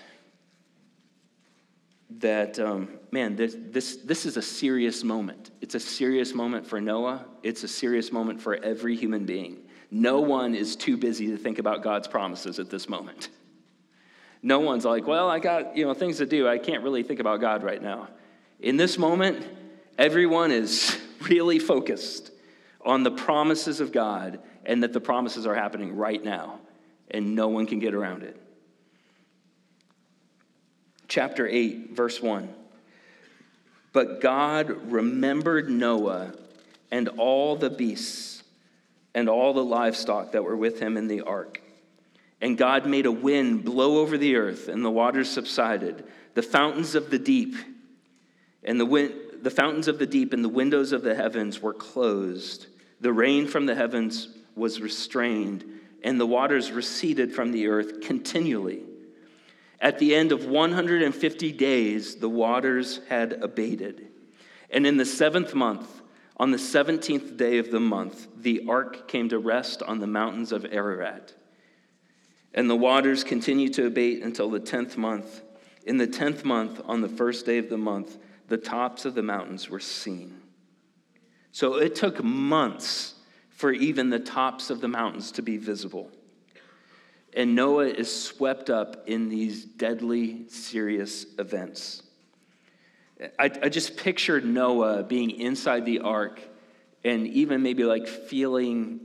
that, 2.10 2.58
um, 2.58 2.88
man, 3.10 3.36
this, 3.36 3.56
this, 3.58 3.96
this 3.96 4.24
is 4.24 4.36
a 4.36 4.42
serious 4.42 5.04
moment. 5.04 5.50
It's 5.60 5.74
a 5.74 5.80
serious 5.80 6.34
moment 6.34 6.66
for 6.66 6.80
Noah. 6.80 7.26
It's 7.42 7.64
a 7.64 7.68
serious 7.68 8.10
moment 8.10 8.40
for 8.40 8.56
every 8.56 8.96
human 8.96 9.26
being. 9.26 9.58
No 9.90 10.20
one 10.20 10.54
is 10.54 10.76
too 10.76 10.96
busy 10.96 11.28
to 11.28 11.36
think 11.36 11.58
about 11.58 11.82
God's 11.82 12.08
promises 12.08 12.58
at 12.58 12.70
this 12.70 12.88
moment. 12.88 13.28
No 14.42 14.60
one's 14.60 14.84
like, 14.84 15.06
well, 15.06 15.28
I 15.28 15.38
got 15.38 15.76
you 15.76 15.84
know 15.84 15.94
things 15.94 16.18
to 16.18 16.26
do. 16.26 16.46
I 16.46 16.58
can't 16.58 16.82
really 16.82 17.02
think 17.02 17.20
about 17.20 17.40
God 17.40 17.62
right 17.62 17.82
now. 17.82 18.08
In 18.60 18.76
this 18.76 18.98
moment, 18.98 19.44
everyone 19.98 20.52
is 20.52 20.96
really 21.28 21.58
focused 21.58 22.30
on 22.84 23.02
the 23.02 23.10
promises 23.10 23.80
of 23.80 23.90
God 23.90 24.40
and 24.64 24.82
that 24.82 24.92
the 24.92 25.00
promises 25.00 25.46
are 25.46 25.54
happening 25.54 25.96
right 25.96 26.22
now, 26.22 26.60
and 27.10 27.34
no 27.34 27.48
one 27.48 27.66
can 27.66 27.80
get 27.80 27.94
around 27.94 28.22
it 28.22 28.40
chapter 31.08 31.46
8, 31.48 31.90
verse 31.92 32.22
1. 32.22 32.54
But 33.92 34.20
God 34.20 34.92
remembered 34.92 35.68
Noah 35.70 36.34
and 36.90 37.08
all 37.08 37.56
the 37.56 37.70
beasts 37.70 38.42
and 39.14 39.28
all 39.28 39.52
the 39.52 39.64
livestock 39.64 40.32
that 40.32 40.44
were 40.44 40.56
with 40.56 40.78
him 40.78 40.96
in 40.96 41.08
the 41.08 41.22
ark. 41.22 41.62
And 42.40 42.56
God 42.56 42.86
made 42.86 43.06
a 43.06 43.12
wind 43.12 43.64
blow 43.64 43.98
over 43.98 44.16
the 44.16 44.36
earth, 44.36 44.68
and 44.68 44.84
the 44.84 44.90
waters 44.90 45.28
subsided. 45.28 46.04
The 46.34 46.42
fountains 46.42 46.94
of 46.94 47.10
the 47.10 47.18
deep 47.18 47.56
and 48.62 48.78
the, 48.78 48.86
wind, 48.86 49.14
the 49.42 49.50
fountains 49.50 49.88
of 49.88 49.98
the 49.98 50.06
deep 50.06 50.32
and 50.32 50.44
the 50.44 50.48
windows 50.48 50.92
of 50.92 51.02
the 51.02 51.14
heavens 51.14 51.60
were 51.60 51.74
closed. 51.74 52.66
The 53.00 53.12
rain 53.12 53.48
from 53.48 53.66
the 53.66 53.74
heavens 53.74 54.28
was 54.54 54.80
restrained, 54.80 55.64
and 56.04 56.20
the 56.20 56.26
waters 56.26 56.70
receded 56.70 57.32
from 57.32 57.50
the 57.50 57.66
earth 57.66 58.02
continually. 58.02 58.82
At 59.80 59.98
the 59.98 60.14
end 60.14 60.32
of 60.32 60.46
150 60.46 61.52
days, 61.52 62.16
the 62.16 62.28
waters 62.28 63.00
had 63.08 63.34
abated. 63.34 64.08
And 64.70 64.86
in 64.86 64.96
the 64.96 65.04
seventh 65.04 65.54
month, 65.54 66.02
On 66.40 66.52
the 66.52 66.58
17th 66.58 67.36
day 67.36 67.58
of 67.58 67.70
the 67.70 67.80
month, 67.80 68.28
the 68.36 68.64
ark 68.68 69.08
came 69.08 69.28
to 69.28 69.38
rest 69.38 69.82
on 69.82 69.98
the 69.98 70.06
mountains 70.06 70.52
of 70.52 70.64
Ararat. 70.70 71.34
And 72.54 72.70
the 72.70 72.76
waters 72.76 73.24
continued 73.24 73.74
to 73.74 73.86
abate 73.86 74.22
until 74.22 74.48
the 74.48 74.60
10th 74.60 74.96
month. 74.96 75.42
In 75.84 75.96
the 75.96 76.06
10th 76.06 76.44
month, 76.44 76.80
on 76.84 77.00
the 77.00 77.08
first 77.08 77.44
day 77.44 77.58
of 77.58 77.68
the 77.68 77.78
month, 77.78 78.18
the 78.46 78.56
tops 78.56 79.04
of 79.04 79.14
the 79.14 79.22
mountains 79.22 79.68
were 79.68 79.80
seen. 79.80 80.40
So 81.50 81.74
it 81.74 81.96
took 81.96 82.22
months 82.22 83.14
for 83.50 83.72
even 83.72 84.10
the 84.10 84.20
tops 84.20 84.70
of 84.70 84.80
the 84.80 84.88
mountains 84.88 85.32
to 85.32 85.42
be 85.42 85.56
visible. 85.56 86.10
And 87.38 87.54
Noah 87.54 87.86
is 87.86 88.12
swept 88.12 88.68
up 88.68 89.08
in 89.08 89.28
these 89.28 89.64
deadly, 89.64 90.48
serious 90.48 91.24
events. 91.38 92.02
I, 93.38 93.44
I 93.44 93.68
just 93.68 93.96
pictured 93.96 94.44
Noah 94.44 95.04
being 95.04 95.30
inside 95.30 95.86
the 95.86 96.00
ark 96.00 96.40
and 97.04 97.28
even 97.28 97.62
maybe 97.62 97.84
like 97.84 98.08
feeling 98.08 98.98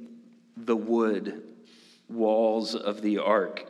the 0.58 0.76
wood 0.76 1.44
walls 2.10 2.74
of 2.74 3.04
the 3.04 3.20
ark. 3.20 3.68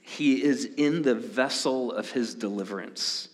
He 0.00 0.42
is 0.42 0.64
in 0.64 1.02
the 1.02 1.14
vessel 1.14 1.92
of 1.92 2.10
his 2.12 2.34
deliverance, 2.34 3.28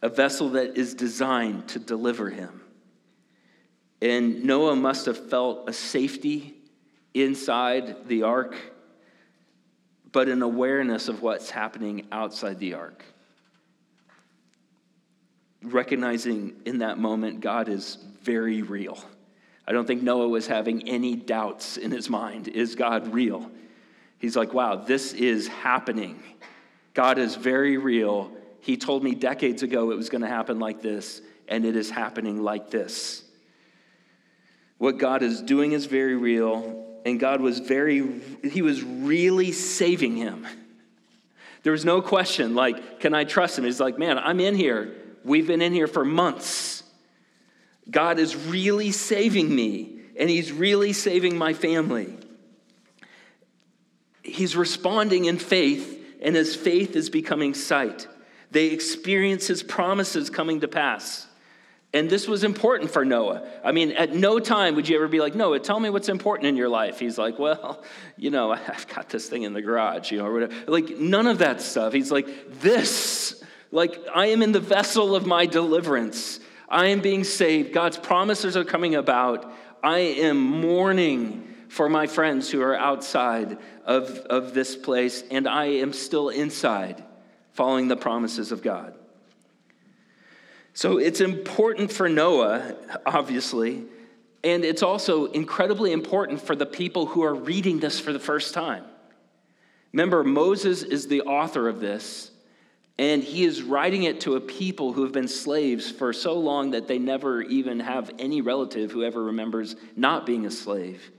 a 0.00 0.08
vessel 0.08 0.50
that 0.50 0.78
is 0.78 0.94
designed 0.94 1.66
to 1.70 1.80
deliver 1.80 2.30
him. 2.30 2.60
And 4.00 4.44
Noah 4.44 4.76
must 4.76 5.06
have 5.06 5.28
felt 5.28 5.68
a 5.68 5.72
safety 5.72 6.54
inside 7.14 8.08
the 8.08 8.24
ark, 8.24 8.54
but 10.12 10.28
an 10.28 10.42
awareness 10.42 11.08
of 11.08 11.22
what's 11.22 11.50
happening 11.50 12.06
outside 12.12 12.58
the 12.58 12.74
ark 12.74 13.04
recognizing 15.64 16.54
in 16.66 16.78
that 16.78 16.98
moment 16.98 17.40
God 17.40 17.68
is 17.68 17.98
very 18.22 18.62
real. 18.62 18.98
I 19.66 19.72
don't 19.72 19.86
think 19.86 20.02
Noah 20.02 20.28
was 20.28 20.46
having 20.46 20.88
any 20.88 21.16
doubts 21.16 21.78
in 21.78 21.90
his 21.90 22.10
mind. 22.10 22.48
Is 22.48 22.74
God 22.74 23.12
real? 23.14 23.50
He's 24.18 24.36
like, 24.36 24.52
wow, 24.52 24.76
this 24.76 25.12
is 25.14 25.48
happening. 25.48 26.22
God 26.92 27.18
is 27.18 27.34
very 27.34 27.78
real. 27.78 28.30
He 28.60 28.76
told 28.76 29.02
me 29.02 29.14
decades 29.14 29.62
ago 29.62 29.90
it 29.90 29.96
was 29.96 30.10
going 30.10 30.22
to 30.22 30.28
happen 30.28 30.58
like 30.58 30.82
this, 30.82 31.22
and 31.48 31.64
it 31.64 31.76
is 31.76 31.90
happening 31.90 32.42
like 32.42 32.70
this. 32.70 33.22
What 34.78 34.98
God 34.98 35.22
is 35.22 35.40
doing 35.40 35.72
is 35.72 35.86
very 35.86 36.16
real, 36.16 36.86
and 37.04 37.20
God 37.20 37.40
was 37.40 37.58
very, 37.58 38.20
he 38.42 38.62
was 38.62 38.82
really 38.82 39.52
saving 39.52 40.16
him. 40.16 40.46
There 41.62 41.72
was 41.72 41.84
no 41.84 42.02
question, 42.02 42.54
like, 42.54 43.00
can 43.00 43.14
I 43.14 43.24
trust 43.24 43.58
him? 43.58 43.64
He's 43.64 43.80
like, 43.80 43.98
man, 43.98 44.18
I'm 44.18 44.40
in 44.40 44.54
here. 44.54 44.94
We've 45.24 45.46
been 45.46 45.62
in 45.62 45.72
here 45.72 45.86
for 45.86 46.04
months. 46.04 46.82
God 47.90 48.18
is 48.18 48.36
really 48.36 48.90
saving 48.92 49.54
me, 49.54 49.98
and 50.18 50.28
He's 50.30 50.52
really 50.52 50.92
saving 50.92 51.36
my 51.36 51.52
family. 51.52 52.16
He's 54.22 54.56
responding 54.56 55.26
in 55.26 55.38
faith, 55.38 56.02
and 56.22 56.34
his 56.34 56.56
faith 56.56 56.96
is 56.96 57.10
becoming 57.10 57.52
sight. 57.52 58.08
They 58.50 58.68
experience 58.68 59.46
his 59.46 59.62
promises 59.62 60.30
coming 60.30 60.60
to 60.60 60.68
pass. 60.68 61.26
And 61.94 62.10
this 62.10 62.28
was 62.28 62.44
important 62.44 62.90
for 62.90 63.04
Noah. 63.04 63.48
I 63.64 63.72
mean, 63.72 63.92
at 63.92 64.12
no 64.12 64.38
time 64.40 64.74
would 64.74 64.88
you 64.88 64.96
ever 64.96 65.08
be 65.08 65.20
like, 65.20 65.34
Noah, 65.34 65.60
tell 65.60 65.80
me 65.80 65.88
what's 65.88 66.08
important 66.10 66.48
in 66.48 66.56
your 66.56 66.68
life. 66.68 66.98
He's 66.98 67.16
like, 67.16 67.38
well, 67.38 67.82
you 68.18 68.30
know, 68.30 68.52
I've 68.52 68.86
got 68.88 69.08
this 69.08 69.28
thing 69.28 69.44
in 69.44 69.54
the 69.54 69.62
garage, 69.62 70.10
you 70.10 70.18
know, 70.18 70.26
or 70.26 70.32
whatever. 70.32 70.54
Like, 70.70 70.98
none 70.98 71.26
of 71.26 71.38
that 71.38 71.62
stuff. 71.62 71.92
He's 71.92 72.10
like, 72.10 72.60
this 72.60 73.42
like, 73.74 74.06
I 74.14 74.26
am 74.26 74.40
in 74.40 74.52
the 74.52 74.60
vessel 74.60 75.16
of 75.16 75.26
my 75.26 75.46
deliverance. 75.46 76.38
I 76.68 76.86
am 76.86 77.00
being 77.00 77.24
saved. 77.24 77.72
God's 77.72 77.98
promises 77.98 78.56
are 78.56 78.64
coming 78.64 78.94
about. 78.94 79.52
I 79.82 79.98
am 79.98 80.38
mourning 80.38 81.52
for 81.68 81.88
my 81.88 82.06
friends 82.06 82.48
who 82.48 82.62
are 82.62 82.76
outside 82.76 83.58
of, 83.84 84.10
of 84.30 84.54
this 84.54 84.76
place, 84.76 85.24
and 85.28 85.48
I 85.48 85.64
am 85.64 85.92
still 85.92 86.28
inside, 86.28 87.02
following 87.50 87.88
the 87.88 87.96
promises 87.96 88.52
of 88.52 88.62
God. 88.62 88.94
So 90.74 90.98
it's 90.98 91.20
important 91.20 91.90
for 91.90 92.08
Noah, 92.08 92.74
obviously, 93.06 93.84
and 94.42 94.64
it's 94.64 94.82
also 94.82 95.26
incredibly 95.26 95.92
important 95.92 96.40
for 96.40 96.54
the 96.54 96.66
people 96.66 97.06
who 97.06 97.22
are 97.22 97.34
reading 97.34 97.80
this 97.80 97.98
for 97.98 98.12
the 98.12 98.18
first 98.18 98.52
time. 98.52 98.84
Remember, 99.92 100.22
Moses 100.22 100.82
is 100.82 101.08
the 101.08 101.22
author 101.22 101.68
of 101.68 101.80
this. 101.80 102.30
And 102.98 103.24
he 103.24 103.44
is 103.44 103.62
writing 103.62 104.04
it 104.04 104.20
to 104.20 104.36
a 104.36 104.40
people 104.40 104.92
who 104.92 105.02
have 105.02 105.12
been 105.12 105.26
slaves 105.26 105.90
for 105.90 106.12
so 106.12 106.38
long 106.38 106.70
that 106.72 106.86
they 106.86 106.98
never 106.98 107.42
even 107.42 107.80
have 107.80 108.10
any 108.18 108.40
relative 108.40 108.92
who 108.92 109.02
ever 109.02 109.24
remembers 109.24 109.74
not 109.96 110.26
being 110.26 110.46
a 110.46 110.50
slave. 110.50 111.10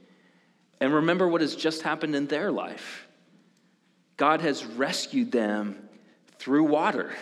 And 0.79 0.93
remember 0.93 1.27
what 1.27 1.41
has 1.41 1.55
just 1.55 1.81
happened 1.81 2.15
in 2.15 2.27
their 2.27 2.49
life. 2.49 3.07
God 4.15 4.39
has 4.39 4.65
rescued 4.65 5.33
them 5.33 5.89
through 6.39 6.63
water, 6.63 7.13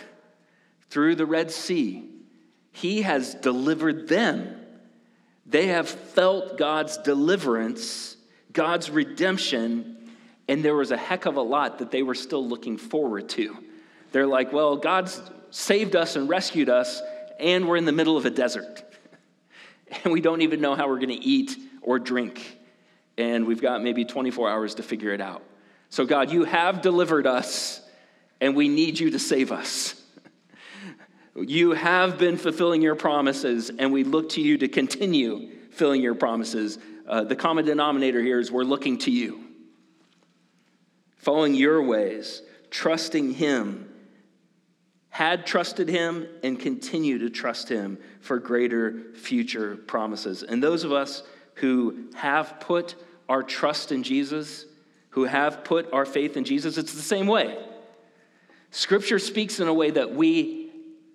through 0.88 1.16
the 1.16 1.26
Red 1.26 1.50
Sea. 1.50 2.08
He 2.74 3.02
has 3.02 3.36
delivered 3.36 4.08
them. 4.08 4.60
They 5.46 5.68
have 5.68 5.88
felt 5.88 6.58
God's 6.58 6.98
deliverance, 6.98 8.16
God's 8.52 8.90
redemption, 8.90 10.10
and 10.48 10.64
there 10.64 10.74
was 10.74 10.90
a 10.90 10.96
heck 10.96 11.26
of 11.26 11.36
a 11.36 11.40
lot 11.40 11.78
that 11.78 11.92
they 11.92 12.02
were 12.02 12.16
still 12.16 12.46
looking 12.46 12.76
forward 12.76 13.28
to. 13.30 13.56
They're 14.10 14.26
like, 14.26 14.52
well, 14.52 14.76
God's 14.76 15.22
saved 15.50 15.94
us 15.94 16.16
and 16.16 16.28
rescued 16.28 16.68
us, 16.68 17.00
and 17.38 17.68
we're 17.68 17.76
in 17.76 17.84
the 17.84 17.92
middle 17.92 18.16
of 18.16 18.26
a 18.26 18.30
desert. 18.30 18.82
And 20.02 20.12
we 20.12 20.20
don't 20.20 20.40
even 20.40 20.60
know 20.60 20.74
how 20.74 20.88
we're 20.88 20.98
going 20.98 21.10
to 21.10 21.24
eat 21.24 21.56
or 21.80 22.00
drink. 22.00 22.58
And 23.16 23.46
we've 23.46 23.60
got 23.60 23.80
maybe 23.80 24.04
24 24.04 24.50
hours 24.50 24.74
to 24.76 24.82
figure 24.82 25.12
it 25.12 25.20
out. 25.20 25.42
So, 25.90 26.04
God, 26.04 26.32
you 26.32 26.42
have 26.42 26.82
delivered 26.82 27.28
us, 27.28 27.80
and 28.40 28.56
we 28.56 28.68
need 28.68 28.98
you 28.98 29.10
to 29.10 29.20
save 29.20 29.52
us. 29.52 29.94
You 31.36 31.72
have 31.72 32.18
been 32.18 32.36
fulfilling 32.36 32.82
your 32.82 32.94
promises, 32.94 33.70
and 33.76 33.92
we 33.92 34.04
look 34.04 34.30
to 34.30 34.40
you 34.40 34.58
to 34.58 34.68
continue 34.68 35.50
filling 35.70 36.00
your 36.00 36.14
promises. 36.14 36.78
Uh, 37.06 37.24
the 37.24 37.36
common 37.36 37.64
denominator 37.64 38.22
here 38.22 38.38
is 38.38 38.52
we're 38.52 38.62
looking 38.62 38.98
to 38.98 39.10
you, 39.10 39.44
following 41.16 41.54
your 41.54 41.82
ways, 41.82 42.42
trusting 42.70 43.34
Him 43.34 43.90
had 45.14 45.46
trusted 45.46 45.88
him 45.88 46.26
and 46.42 46.58
continue 46.58 47.18
to 47.18 47.30
trust 47.30 47.68
him 47.68 47.96
for 48.18 48.40
greater 48.40 49.14
future 49.14 49.76
promises. 49.76 50.42
And 50.42 50.60
those 50.60 50.82
of 50.82 50.90
us 50.90 51.22
who 51.54 52.08
have 52.14 52.58
put 52.58 52.96
our 53.28 53.44
trust 53.44 53.92
in 53.92 54.02
Jesus, 54.02 54.66
who 55.10 55.22
have 55.22 55.62
put 55.62 55.92
our 55.92 56.04
faith 56.04 56.36
in 56.36 56.42
Jesus, 56.42 56.78
it's 56.78 56.94
the 56.94 57.00
same 57.00 57.28
way. 57.28 57.56
Scripture 58.72 59.20
speaks 59.20 59.60
in 59.60 59.68
a 59.68 59.72
way 59.72 59.92
that 59.92 60.12
we, 60.12 60.63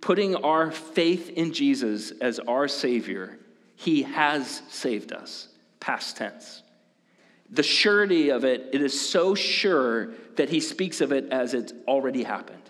putting 0.01 0.35
our 0.35 0.71
faith 0.71 1.29
in 1.29 1.53
Jesus 1.53 2.11
as 2.21 2.39
our 2.39 2.67
Savior, 2.67 3.39
He 3.75 4.03
has 4.03 4.61
saved 4.69 5.11
us, 5.11 5.47
past 5.79 6.17
tense. 6.17 6.63
The 7.51 7.63
surety 7.63 8.29
of 8.29 8.45
it, 8.45 8.69
it 8.73 8.81
is 8.81 8.99
so 9.09 9.35
sure 9.35 10.11
that 10.35 10.49
He 10.49 10.59
speaks 10.59 11.01
of 11.01 11.11
it 11.11 11.31
as 11.31 11.53
it's 11.53 11.73
already 11.87 12.23
happened. 12.23 12.61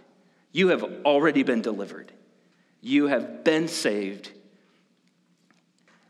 You 0.51 0.69
have 0.69 0.83
already 1.05 1.43
been 1.43 1.61
delivered. 1.61 2.11
You 2.81 3.07
have 3.07 3.43
been 3.43 3.67
saved. 3.67 4.31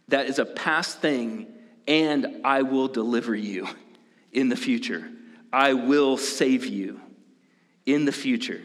That 0.08 0.28
is 0.28 0.40
a 0.40 0.46
past 0.46 1.00
thing, 1.00 1.48
and 1.88 2.42
I 2.44 2.62
will 2.62 2.88
deliver 2.88 3.36
you 3.36 3.68
in 4.32 4.50
the 4.50 4.56
future. 4.56 5.10
I 5.52 5.74
will 5.74 6.18
save 6.18 6.66
you 6.66 7.02
in 7.86 8.06
the 8.06 8.12
future. 8.12 8.62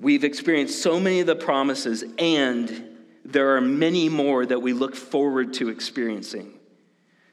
We've 0.00 0.24
experienced 0.24 0.82
so 0.82 0.98
many 0.98 1.20
of 1.20 1.26
the 1.26 1.36
promises, 1.36 2.04
and 2.18 2.98
there 3.24 3.56
are 3.56 3.60
many 3.60 4.08
more 4.08 4.46
that 4.46 4.60
we 4.60 4.72
look 4.72 4.96
forward 4.96 5.54
to 5.54 5.68
experiencing. 5.68 6.58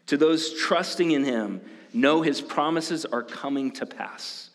To 0.08 0.18
those 0.18 0.54
trusting 0.54 1.12
in 1.12 1.24
Him, 1.24 1.62
know 1.94 2.22
His 2.22 2.42
promises 2.42 3.06
are 3.06 3.24
coming 3.24 3.72
to 3.72 3.86
pass, 3.86 4.50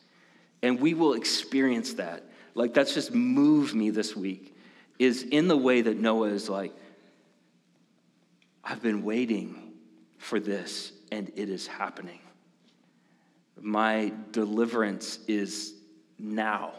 and 0.62 0.80
we 0.80 0.94
will 0.94 1.14
experience 1.14 1.94
that 1.94 2.24
like 2.54 2.74
that's 2.74 2.94
just 2.94 3.14
moved 3.14 3.74
me 3.74 3.90
this 3.90 4.14
week, 4.14 4.54
is 4.98 5.22
in 5.22 5.48
the 5.48 5.56
way 5.56 5.80
that 5.82 5.96
Noah 5.96 6.28
is 6.28 6.48
like, 6.48 6.72
I've 8.62 8.82
been 8.82 9.02
waiting 9.02 9.72
for 10.18 10.38
this 10.38 10.92
and 11.10 11.30
it 11.34 11.48
is 11.48 11.66
happening. 11.66 12.20
My 13.60 14.12
deliverance 14.30 15.18
is 15.26 15.74
now. 16.18 16.72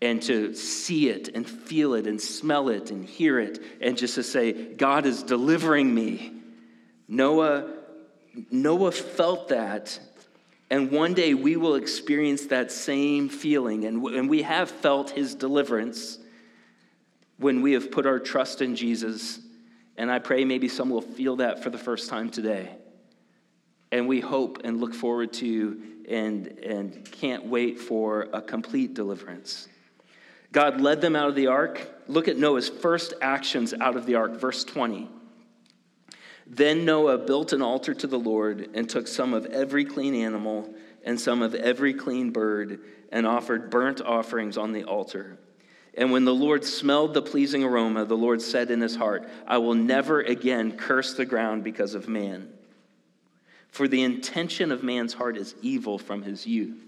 And 0.00 0.22
to 0.22 0.54
see 0.54 1.08
it 1.08 1.30
and 1.34 1.48
feel 1.48 1.94
it 1.94 2.06
and 2.06 2.20
smell 2.20 2.68
it 2.68 2.90
and 2.90 3.04
hear 3.04 3.40
it, 3.40 3.60
and 3.80 3.98
just 3.98 4.14
to 4.14 4.22
say, 4.22 4.52
God 4.52 5.06
is 5.06 5.24
delivering 5.24 5.92
me. 5.92 6.32
Noah, 7.08 7.68
Noah 8.50 8.92
felt 8.92 9.48
that 9.48 9.98
and 10.70 10.90
one 10.90 11.14
day 11.14 11.34
we 11.34 11.56
will 11.56 11.76
experience 11.76 12.46
that 12.46 12.70
same 12.70 13.28
feeling. 13.28 13.84
And, 13.86 14.04
and 14.04 14.28
we 14.28 14.42
have 14.42 14.70
felt 14.70 15.10
his 15.10 15.34
deliverance 15.34 16.18
when 17.38 17.62
we 17.62 17.72
have 17.72 17.90
put 17.90 18.04
our 18.04 18.18
trust 18.18 18.60
in 18.60 18.76
Jesus 18.76 19.40
And 19.96 20.12
I 20.12 20.18
pray 20.20 20.44
maybe 20.44 20.68
some 20.68 20.90
will 20.90 21.00
feel 21.00 21.36
that 21.36 21.62
for 21.62 21.70
the 21.70 21.78
first 21.78 22.08
time 22.08 22.30
today. 22.30 22.70
And 23.90 24.06
we 24.06 24.20
hope 24.20 24.60
and 24.62 24.80
look 24.80 24.94
forward 24.94 25.32
to 25.34 25.80
and, 26.08 26.46
and 26.46 27.10
can't 27.10 27.46
wait 27.46 27.80
for 27.80 28.28
a 28.32 28.40
complete 28.40 28.94
deliverance. 28.94 29.68
God 30.52 30.80
led 30.80 31.00
them 31.00 31.14
out 31.14 31.28
of 31.28 31.34
the 31.34 31.48
ark. 31.48 31.80
Look 32.08 32.28
at 32.28 32.38
Noah's 32.38 32.68
first 32.68 33.14
actions 33.20 33.74
out 33.74 33.96
of 33.96 34.06
the 34.06 34.14
ark, 34.14 34.36
verse 34.40 34.64
20. 34.64 35.08
Then 36.46 36.86
Noah 36.86 37.18
built 37.18 37.52
an 37.52 37.60
altar 37.60 37.92
to 37.92 38.06
the 38.06 38.18
Lord 38.18 38.70
and 38.74 38.88
took 38.88 39.06
some 39.06 39.34
of 39.34 39.44
every 39.46 39.84
clean 39.84 40.14
animal 40.14 40.72
and 41.04 41.20
some 41.20 41.42
of 41.42 41.54
every 41.54 41.92
clean 41.92 42.30
bird 42.30 42.80
and 43.12 43.26
offered 43.26 43.70
burnt 43.70 44.00
offerings 44.00 44.56
on 44.56 44.72
the 44.72 44.84
altar. 44.84 45.38
And 45.94 46.10
when 46.10 46.24
the 46.24 46.34
Lord 46.34 46.64
smelled 46.64 47.12
the 47.12 47.22
pleasing 47.22 47.64
aroma, 47.64 48.06
the 48.06 48.16
Lord 48.16 48.40
said 48.40 48.70
in 48.70 48.80
his 48.80 48.96
heart, 48.96 49.28
I 49.46 49.58
will 49.58 49.74
never 49.74 50.20
again 50.20 50.76
curse 50.76 51.14
the 51.14 51.26
ground 51.26 51.64
because 51.64 51.94
of 51.94 52.08
man. 52.08 52.50
For 53.68 53.86
the 53.86 54.02
intention 54.02 54.72
of 54.72 54.82
man's 54.82 55.12
heart 55.12 55.36
is 55.36 55.54
evil 55.60 55.98
from 55.98 56.22
his 56.22 56.46
youth. 56.46 56.82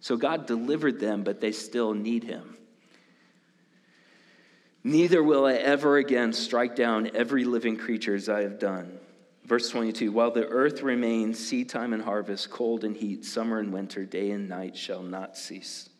So 0.00 0.16
God 0.16 0.46
delivered 0.46 0.98
them, 0.98 1.22
but 1.22 1.40
they 1.40 1.52
still 1.52 1.94
need 1.94 2.24
him. 2.24 2.57
Neither 4.88 5.22
will 5.22 5.44
I 5.44 5.52
ever 5.52 5.98
again 5.98 6.32
strike 6.32 6.74
down 6.74 7.10
every 7.14 7.44
living 7.44 7.76
creature 7.76 8.14
as 8.14 8.30
I 8.30 8.40
have 8.40 8.58
done. 8.58 8.98
Verse 9.44 9.68
22 9.68 10.10
While 10.10 10.30
the 10.30 10.46
earth 10.46 10.80
remains, 10.80 11.38
seed 11.38 11.68
time 11.68 11.92
and 11.92 12.02
harvest, 12.02 12.48
cold 12.48 12.84
and 12.84 12.96
heat, 12.96 13.26
summer 13.26 13.58
and 13.58 13.70
winter, 13.70 14.06
day 14.06 14.30
and 14.30 14.48
night 14.48 14.74
shall 14.74 15.02
not 15.02 15.36
cease. 15.36 15.90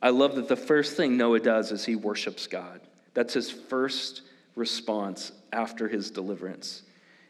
I 0.00 0.08
love 0.08 0.36
that 0.36 0.48
the 0.48 0.56
first 0.56 0.96
thing 0.96 1.18
Noah 1.18 1.40
does 1.40 1.70
is 1.70 1.84
he 1.84 1.96
worships 1.96 2.46
God. 2.46 2.80
That's 3.12 3.34
his 3.34 3.50
first 3.50 4.22
response 4.54 5.32
after 5.52 5.86
his 5.86 6.10
deliverance. 6.10 6.82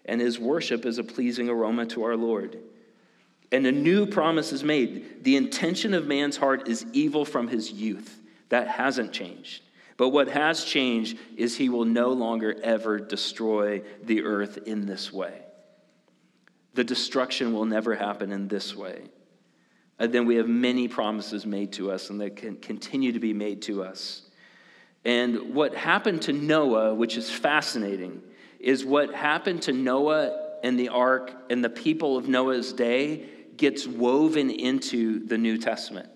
And 0.04 0.20
his 0.20 0.38
worship 0.38 0.86
is 0.86 0.98
a 0.98 1.04
pleasing 1.04 1.48
aroma 1.48 1.86
to 1.86 2.04
our 2.04 2.16
Lord. 2.16 2.56
And 3.50 3.66
a 3.66 3.72
new 3.72 4.06
promise 4.06 4.52
is 4.52 4.62
made. 4.62 5.24
The 5.24 5.34
intention 5.34 5.92
of 5.92 6.06
man's 6.06 6.36
heart 6.36 6.68
is 6.68 6.86
evil 6.92 7.24
from 7.24 7.48
his 7.48 7.72
youth. 7.72 8.20
That 8.50 8.68
hasn't 8.68 9.12
changed. 9.12 9.64
But 9.96 10.10
what 10.10 10.28
has 10.28 10.64
changed 10.64 11.18
is 11.36 11.56
he 11.56 11.68
will 11.68 11.84
no 11.84 12.10
longer 12.10 12.54
ever 12.62 12.98
destroy 12.98 13.82
the 14.02 14.24
earth 14.24 14.58
in 14.66 14.86
this 14.86 15.12
way. 15.12 15.42
The 16.74 16.84
destruction 16.84 17.54
will 17.54 17.64
never 17.64 17.94
happen 17.94 18.32
in 18.32 18.48
this 18.48 18.76
way. 18.76 19.04
And 19.98 20.12
then 20.12 20.26
we 20.26 20.36
have 20.36 20.48
many 20.48 20.88
promises 20.88 21.46
made 21.46 21.72
to 21.74 21.90
us 21.90 22.10
and 22.10 22.20
that 22.20 22.36
can 22.36 22.56
continue 22.56 23.12
to 23.12 23.20
be 23.20 23.32
made 23.32 23.62
to 23.62 23.82
us. 23.82 24.22
And 25.04 25.54
what 25.54 25.74
happened 25.74 26.22
to 26.22 26.32
Noah, 26.32 26.94
which 26.94 27.16
is 27.16 27.30
fascinating, 27.30 28.22
is 28.60 28.84
what 28.84 29.14
happened 29.14 29.62
to 29.62 29.72
Noah 29.72 30.58
and 30.62 30.78
the 30.78 30.90
ark 30.90 31.32
and 31.48 31.64
the 31.64 31.70
people 31.70 32.18
of 32.18 32.28
Noah's 32.28 32.72
day 32.72 33.26
gets 33.56 33.86
woven 33.86 34.50
into 34.50 35.24
the 35.26 35.38
New 35.38 35.56
Testament. 35.56 36.10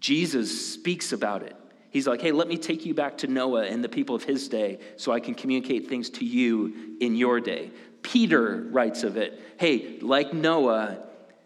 Jesus 0.00 0.74
speaks 0.74 1.12
about 1.12 1.42
it. 1.42 1.56
He's 1.96 2.06
like, 2.06 2.20
hey, 2.20 2.30
let 2.30 2.46
me 2.46 2.58
take 2.58 2.84
you 2.84 2.92
back 2.92 3.16
to 3.18 3.26
Noah 3.26 3.64
and 3.64 3.82
the 3.82 3.88
people 3.88 4.14
of 4.14 4.22
his 4.22 4.50
day 4.50 4.80
so 4.98 5.12
I 5.12 5.20
can 5.20 5.34
communicate 5.34 5.88
things 5.88 6.10
to 6.10 6.26
you 6.26 6.94
in 7.00 7.16
your 7.16 7.40
day. 7.40 7.70
Peter 8.02 8.66
writes 8.70 9.02
of 9.02 9.16
it. 9.16 9.40
Hey, 9.58 9.98
like 10.02 10.34
Noah, 10.34 10.98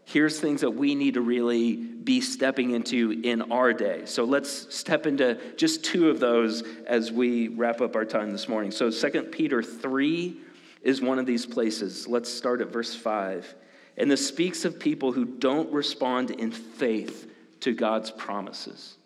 here's 0.07 0.41
things 0.41 0.63
that 0.63 0.73
we 0.73 0.97
need 0.97 1.15
to 1.15 1.21
really 1.21 1.77
be 1.77 2.21
stepping 2.21 2.73
into 2.73 3.21
in 3.23 3.53
our 3.53 3.73
day. 3.73 4.07
So 4.07 4.25
let's 4.25 4.75
step 4.75 5.07
into 5.07 5.39
just 5.55 5.85
two 5.85 6.11
of 6.11 6.19
those 6.19 6.65
as 6.85 7.13
we 7.13 7.47
wrap 7.47 7.81
up 7.81 7.95
our 7.95 8.05
time 8.05 8.33
this 8.33 8.49
morning. 8.49 8.73
So 8.73 8.91
2 8.91 9.23
Peter 9.31 9.63
3 9.63 10.37
is 10.83 11.01
one 11.01 11.21
of 11.21 11.27
these 11.27 11.47
places. 11.47 12.09
Let's 12.09 12.29
start 12.29 12.61
at 12.61 12.73
verse 12.73 12.93
5. 12.93 13.55
And 13.99 14.11
this 14.11 14.27
speaks 14.27 14.65
of 14.65 14.81
people 14.81 15.13
who 15.13 15.27
don't 15.27 15.73
respond 15.73 16.33
in 16.33 16.51
faith 16.51 17.31
to 17.61 17.73
God's 17.73 18.11
promises. 18.11 18.97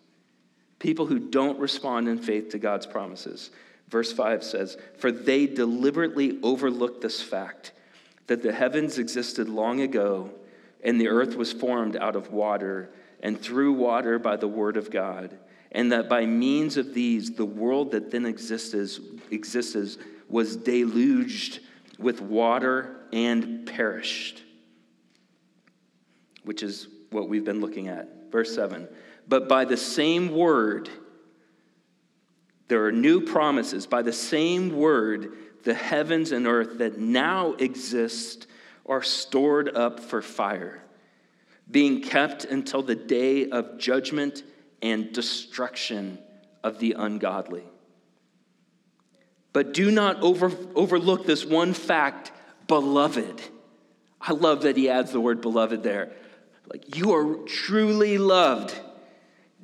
People 0.79 1.05
who 1.05 1.19
don't 1.19 1.59
respond 1.59 2.07
in 2.07 2.17
faith 2.17 2.49
to 2.49 2.59
God's 2.59 2.85
promises. 2.85 3.51
Verse 3.89 4.11
5 4.11 4.43
says, 4.43 4.77
For 4.97 5.11
they 5.11 5.45
deliberately 5.45 6.39
overlooked 6.43 7.01
this 7.01 7.21
fact 7.21 7.71
that 8.27 8.41
the 8.41 8.51
heavens 8.51 8.97
existed 8.97 9.47
long 9.47 9.81
ago 9.81 10.31
and 10.83 10.99
the 10.99 11.07
earth 11.07 11.35
was 11.35 11.51
formed 11.51 11.95
out 11.95 12.15
of 12.15 12.31
water 12.31 12.91
and 13.21 13.39
through 13.39 13.73
water 13.73 14.19
by 14.19 14.35
the 14.35 14.47
word 14.47 14.77
of 14.77 14.91
God, 14.91 15.37
and 15.71 15.91
that 15.91 16.07
by 16.07 16.25
means 16.25 16.77
of 16.77 16.93
these 16.93 17.31
the 17.31 17.45
world 17.45 17.91
that 17.91 18.11
then 18.11 18.25
existed, 18.25 18.89
existed 19.31 19.97
was 20.29 20.55
deluged 20.55 21.59
with 21.97 22.21
water 22.21 22.97
and 23.11 23.65
perished. 23.65 24.43
Which 26.43 26.61
is 26.61 26.87
what 27.09 27.29
we've 27.29 27.45
been 27.45 27.61
looking 27.61 27.87
at. 27.87 28.31
Verse 28.31 28.53
7 28.53 28.87
but 29.27 29.47
by 29.47 29.65
the 29.65 29.77
same 29.77 30.35
word, 30.35 30.89
there 32.67 32.85
are 32.85 32.91
new 32.91 33.21
promises. 33.21 33.85
By 33.85 34.01
the 34.01 34.13
same 34.13 34.75
word, 34.75 35.33
the 35.63 35.73
heavens 35.73 36.31
and 36.31 36.47
earth 36.47 36.79
that 36.79 36.99
now 36.99 37.53
exist 37.53 38.47
are 38.85 39.01
stored 39.01 39.75
up 39.75 39.99
for 39.99 40.21
fire, 40.21 40.83
being 41.69 42.01
kept 42.01 42.45
until 42.45 42.81
the 42.81 42.95
day 42.95 43.49
of 43.49 43.77
judgment 43.77 44.43
and 44.81 45.11
destruction 45.11 46.19
of 46.63 46.79
the 46.79 46.93
ungodly. 46.97 47.63
But 49.53 49.73
do 49.73 49.89
not 49.89 50.21
over, 50.21 50.51
overlook 50.75 51.25
this 51.25 51.45
one 51.45 51.73
fact, 51.73 52.31
beloved. 52.67 53.41
I 54.19 54.33
love 54.33 54.63
that 54.63 54.75
he 54.75 54.89
adds 54.89 55.11
the 55.11 55.21
word 55.21 55.41
beloved 55.41 55.81
there. 55.81 56.11
Like, 56.67 56.97
you 56.97 57.13
are 57.13 57.35
truly 57.45 58.17
loved. 58.17 58.75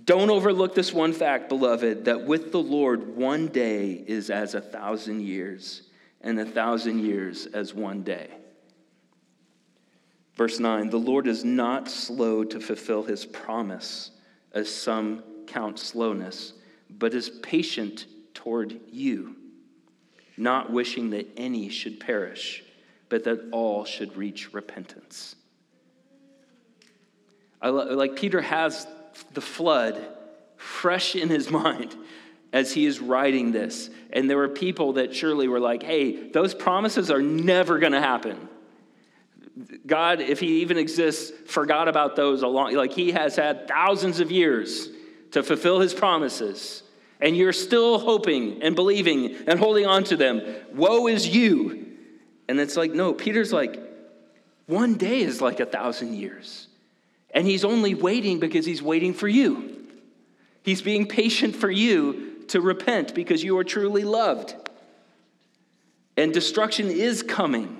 Don't 0.03 0.29
overlook 0.29 0.73
this 0.73 0.93
one 0.93 1.13
fact, 1.13 1.49
beloved, 1.49 2.05
that 2.05 2.25
with 2.25 2.51
the 2.51 2.61
Lord, 2.61 3.15
one 3.15 3.47
day 3.47 4.03
is 4.07 4.29
as 4.29 4.55
a 4.55 4.61
thousand 4.61 5.21
years, 5.21 5.83
and 6.21 6.39
a 6.39 6.45
thousand 6.45 6.99
years 6.99 7.45
as 7.47 7.73
one 7.73 8.01
day. 8.03 8.29
Verse 10.35 10.59
9 10.59 10.89
The 10.89 10.97
Lord 10.97 11.27
is 11.27 11.43
not 11.43 11.89
slow 11.89 12.43
to 12.43 12.59
fulfill 12.59 13.03
his 13.03 13.25
promise, 13.25 14.11
as 14.53 14.73
some 14.73 15.23
count 15.45 15.77
slowness, 15.77 16.53
but 16.89 17.13
is 17.13 17.29
patient 17.29 18.05
toward 18.33 18.79
you, 18.91 19.35
not 20.35 20.71
wishing 20.71 21.11
that 21.11 21.27
any 21.37 21.69
should 21.69 21.99
perish, 21.99 22.63
but 23.09 23.23
that 23.25 23.49
all 23.51 23.85
should 23.85 24.15
reach 24.17 24.53
repentance. 24.53 25.35
I, 27.61 27.69
like 27.69 28.15
Peter 28.15 28.41
has 28.41 28.87
the 29.33 29.41
flood 29.41 30.03
fresh 30.57 31.15
in 31.15 31.29
his 31.29 31.49
mind 31.61 31.95
as 32.53 32.73
he 32.73 32.85
is 32.85 32.99
writing 32.99 33.51
this. 33.51 33.89
And 34.11 34.29
there 34.29 34.37
were 34.37 34.49
people 34.49 34.93
that 34.93 35.15
surely 35.15 35.47
were 35.47 35.59
like, 35.59 35.83
hey, 35.83 36.29
those 36.29 36.53
promises 36.53 37.09
are 37.09 37.21
never 37.21 37.79
going 37.79 37.93
to 37.93 38.01
happen. 38.01 38.49
God, 39.85 40.21
if 40.21 40.39
he 40.39 40.61
even 40.61 40.77
exists, 40.77 41.31
forgot 41.51 41.87
about 41.87 42.15
those 42.15 42.41
along. 42.41 42.73
Like 42.73 42.93
he 42.93 43.11
has 43.11 43.35
had 43.35 43.67
thousands 43.67 44.19
of 44.19 44.31
years 44.31 44.89
to 45.31 45.43
fulfill 45.43 45.79
his 45.79 45.93
promises. 45.93 46.83
And 47.19 47.37
you're 47.37 47.53
still 47.53 47.99
hoping 47.99 48.63
and 48.63 48.75
believing 48.75 49.35
and 49.47 49.59
holding 49.59 49.85
on 49.85 50.03
to 50.05 50.17
them. 50.17 50.41
Woe 50.73 51.07
is 51.07 51.27
you. 51.27 51.87
And 52.49 52.59
it's 52.59 52.75
like, 52.75 52.91
no, 52.91 53.13
Peter's 53.13 53.53
like, 53.53 53.79
one 54.65 54.95
day 54.95 55.21
is 55.21 55.41
like 55.41 55.59
a 55.59 55.65
thousand 55.65 56.15
years. 56.15 56.67
And 57.33 57.47
he's 57.47 57.63
only 57.63 57.95
waiting 57.95 58.39
because 58.39 58.65
he's 58.65 58.81
waiting 58.81 59.13
for 59.13 59.27
you. 59.27 59.87
He's 60.63 60.81
being 60.81 61.07
patient 61.07 61.55
for 61.55 61.71
you 61.71 62.43
to 62.49 62.61
repent 62.61 63.15
because 63.15 63.43
you 63.43 63.57
are 63.57 63.63
truly 63.63 64.03
loved. 64.03 64.53
And 66.17 66.33
destruction 66.33 66.89
is 66.89 67.23
coming. 67.23 67.77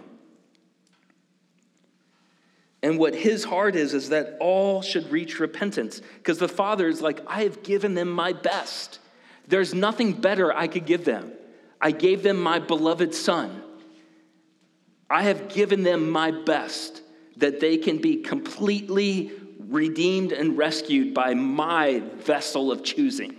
And 2.82 2.98
what 2.98 3.14
his 3.14 3.44
heart 3.44 3.76
is, 3.76 3.94
is 3.94 4.10
that 4.10 4.38
all 4.40 4.82
should 4.82 5.12
reach 5.12 5.40
repentance. 5.40 6.02
Because 6.18 6.40
the 6.40 6.48
Father 6.48 6.88
is 6.88 7.02
like, 7.02 7.22
I 7.28 7.44
have 7.44 7.62
given 7.62 7.94
them 7.94 8.10
my 8.10 8.34
best. 8.34 9.00
There's 9.48 9.74
nothing 9.74 10.14
better 10.14 10.52
I 10.52 10.68
could 10.68 10.86
give 10.86 11.06
them. 11.06 11.32
I 11.80 11.92
gave 11.92 12.24
them 12.24 12.42
my 12.42 12.60
beloved 12.60 13.14
Son. 13.14 13.62
I 15.10 15.24
have 15.24 15.50
given 15.50 15.84
them 15.84 16.10
my 16.10 16.32
best 16.32 17.02
that 17.38 17.60
they 17.60 17.78
can 17.78 17.98
be 17.98 18.18
completely 18.18 19.32
redeemed 19.72 20.34
and 20.34 20.58
rescued 20.58 21.14
by 21.14 21.34
my 21.34 22.00
vessel 22.18 22.72
of 22.72 22.84
choosing. 22.84 23.36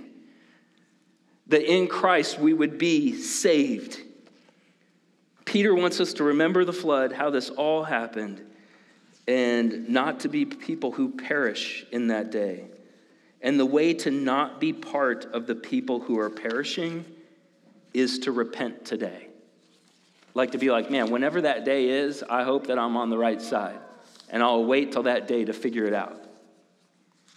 That 1.49 1.71
in 1.71 1.87
Christ 1.87 2.38
we 2.38 2.55
would 2.55 2.79
be 2.79 3.14
saved. 3.14 4.01
Peter 5.45 5.75
wants 5.75 6.01
us 6.01 6.14
to 6.14 6.25
remember 6.25 6.64
the 6.64 6.73
flood, 6.73 7.12
how 7.12 7.29
this 7.29 7.51
all 7.51 7.85
happened, 7.85 8.40
and 9.29 9.88
not 9.90 10.21
to 10.21 10.29
be 10.29 10.47
people 10.47 10.90
who 10.90 11.11
perish 11.11 11.85
in 11.92 12.09
that 12.09 12.31
day. 12.31 12.64
And 13.42 13.61
the 13.61 13.66
way 13.66 13.92
to 13.95 14.11
not 14.11 14.61
be 14.61 14.73
part 14.73 15.27
of 15.27 15.47
the 15.47 15.55
people 15.55 16.01
who 16.01 16.18
are 16.18 16.31
perishing 16.31 17.05
is 17.92 18.21
to 18.21 18.33
repent 18.33 18.85
today. 18.85 19.29
Like 20.35 20.53
to 20.53 20.59
be 20.59 20.71
like, 20.71 20.90
man, 20.90 21.11
whenever 21.11 21.42
that 21.42 21.64
day 21.66 21.88
is, 21.88 22.23
I 22.23 22.45
hope 22.45 22.68
that 22.68 22.79
I'm 22.79 22.97
on 22.97 23.11
the 23.11 23.18
right 23.18 23.42
side. 23.42 23.79
And 24.33 24.42
I'll 24.42 24.64
wait 24.64 24.92
till 24.92 25.05
that 25.05 25.29
day 25.29 25.45
to 25.45 25.53
figure 25.53 25.85
it 25.85 25.95
out. 25.95 26.25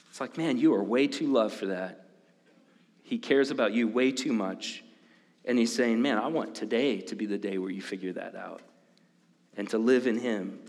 It's 0.10 0.22
like, 0.22 0.38
man, 0.38 0.58
you 0.58 0.74
are 0.74 0.84
way 0.84 1.08
too 1.08 1.32
loved 1.32 1.54
for 1.54 1.68
that. 1.68 2.06
He 3.04 3.18
cares 3.18 3.52
about 3.52 3.74
you 3.74 3.88
way 3.88 4.12
too 4.12 4.34
much. 4.34 4.82
And 5.44 5.60
he's 5.60 5.76
saying, 5.76 6.02
man, 6.02 6.18
I 6.18 6.28
want 6.28 6.56
today 6.56 7.02
to 7.02 7.16
be 7.16 7.26
the 7.26 7.38
day 7.38 7.58
where 7.58 7.70
you 7.70 7.82
figure 7.82 8.14
that 8.14 8.36
out 8.36 8.62
and 9.58 9.70
to 9.70 9.78
live 9.78 10.08
in 10.08 10.18
him. 10.18 10.60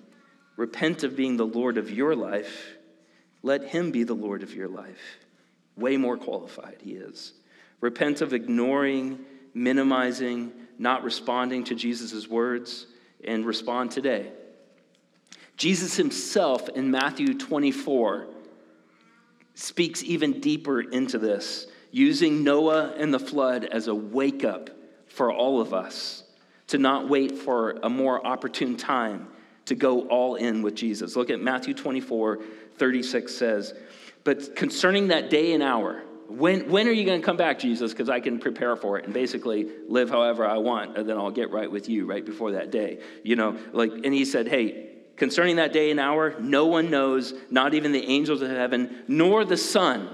Repent 0.56 1.04
of 1.04 1.16
being 1.16 1.36
the 1.36 1.46
Lord 1.46 1.78
of 1.78 1.90
your 1.90 2.16
life. 2.16 2.76
Let 3.42 3.68
him 3.68 3.92
be 3.92 4.02
the 4.02 4.14
Lord 4.14 4.42
of 4.42 4.52
your 4.52 4.68
life. 4.68 5.18
Way 5.76 5.96
more 5.96 6.16
qualified 6.16 6.78
he 6.82 6.92
is. 6.92 7.32
Repent 7.80 8.20
of 8.20 8.32
ignoring, 8.32 9.20
minimizing, 9.54 10.52
not 10.78 11.04
responding 11.04 11.64
to 11.64 11.74
Jesus' 11.74 12.26
words, 12.26 12.86
and 13.24 13.46
respond 13.46 13.92
today. 13.92 14.32
Jesus 15.56 15.96
himself 15.96 16.68
in 16.68 16.90
Matthew 16.90 17.36
24 17.36 18.26
speaks 19.54 20.02
even 20.02 20.40
deeper 20.40 20.80
into 20.80 21.18
this, 21.18 21.66
using 21.90 22.44
Noah 22.44 22.92
and 22.96 23.12
the 23.12 23.18
flood 23.18 23.64
as 23.64 23.88
a 23.88 23.94
wake 23.94 24.44
up 24.44 24.70
for 25.06 25.32
all 25.32 25.60
of 25.60 25.72
us 25.72 26.24
to 26.68 26.78
not 26.78 27.08
wait 27.08 27.38
for 27.38 27.78
a 27.82 27.88
more 27.88 28.24
opportune 28.26 28.76
time 28.76 29.28
to 29.64 29.74
go 29.74 30.06
all 30.08 30.34
in 30.34 30.62
with 30.62 30.74
Jesus. 30.74 31.16
Look 31.16 31.30
at 31.30 31.40
Matthew 31.40 31.74
24 31.74 32.40
36 32.76 33.34
says, 33.34 33.72
But 34.22 34.54
concerning 34.54 35.08
that 35.08 35.30
day 35.30 35.54
and 35.54 35.62
hour, 35.62 36.02
when, 36.28 36.68
when 36.68 36.88
are 36.88 36.92
you 36.92 37.06
going 37.06 37.20
to 37.20 37.24
come 37.24 37.38
back, 37.38 37.58
Jesus? 37.58 37.92
Because 37.92 38.10
I 38.10 38.20
can 38.20 38.38
prepare 38.38 38.76
for 38.76 38.98
it 38.98 39.06
and 39.06 39.14
basically 39.14 39.70
live 39.88 40.10
however 40.10 40.46
I 40.46 40.58
want, 40.58 40.98
and 40.98 41.08
then 41.08 41.16
I'll 41.16 41.30
get 41.30 41.50
right 41.50 41.70
with 41.70 41.88
you 41.88 42.04
right 42.04 42.24
before 42.24 42.52
that 42.52 42.70
day. 42.70 42.98
You 43.22 43.36
know, 43.36 43.56
like, 43.72 43.92
and 43.92 44.12
he 44.12 44.26
said, 44.26 44.48
Hey, 44.48 44.95
concerning 45.16 45.56
that 45.56 45.72
day 45.72 45.90
and 45.90 46.00
hour, 46.00 46.34
no 46.38 46.66
one 46.66 46.90
knows, 46.90 47.34
not 47.50 47.74
even 47.74 47.92
the 47.92 48.06
angels 48.06 48.42
of 48.42 48.50
heaven, 48.50 49.04
nor 49.08 49.44
the 49.44 49.56
Son, 49.56 50.08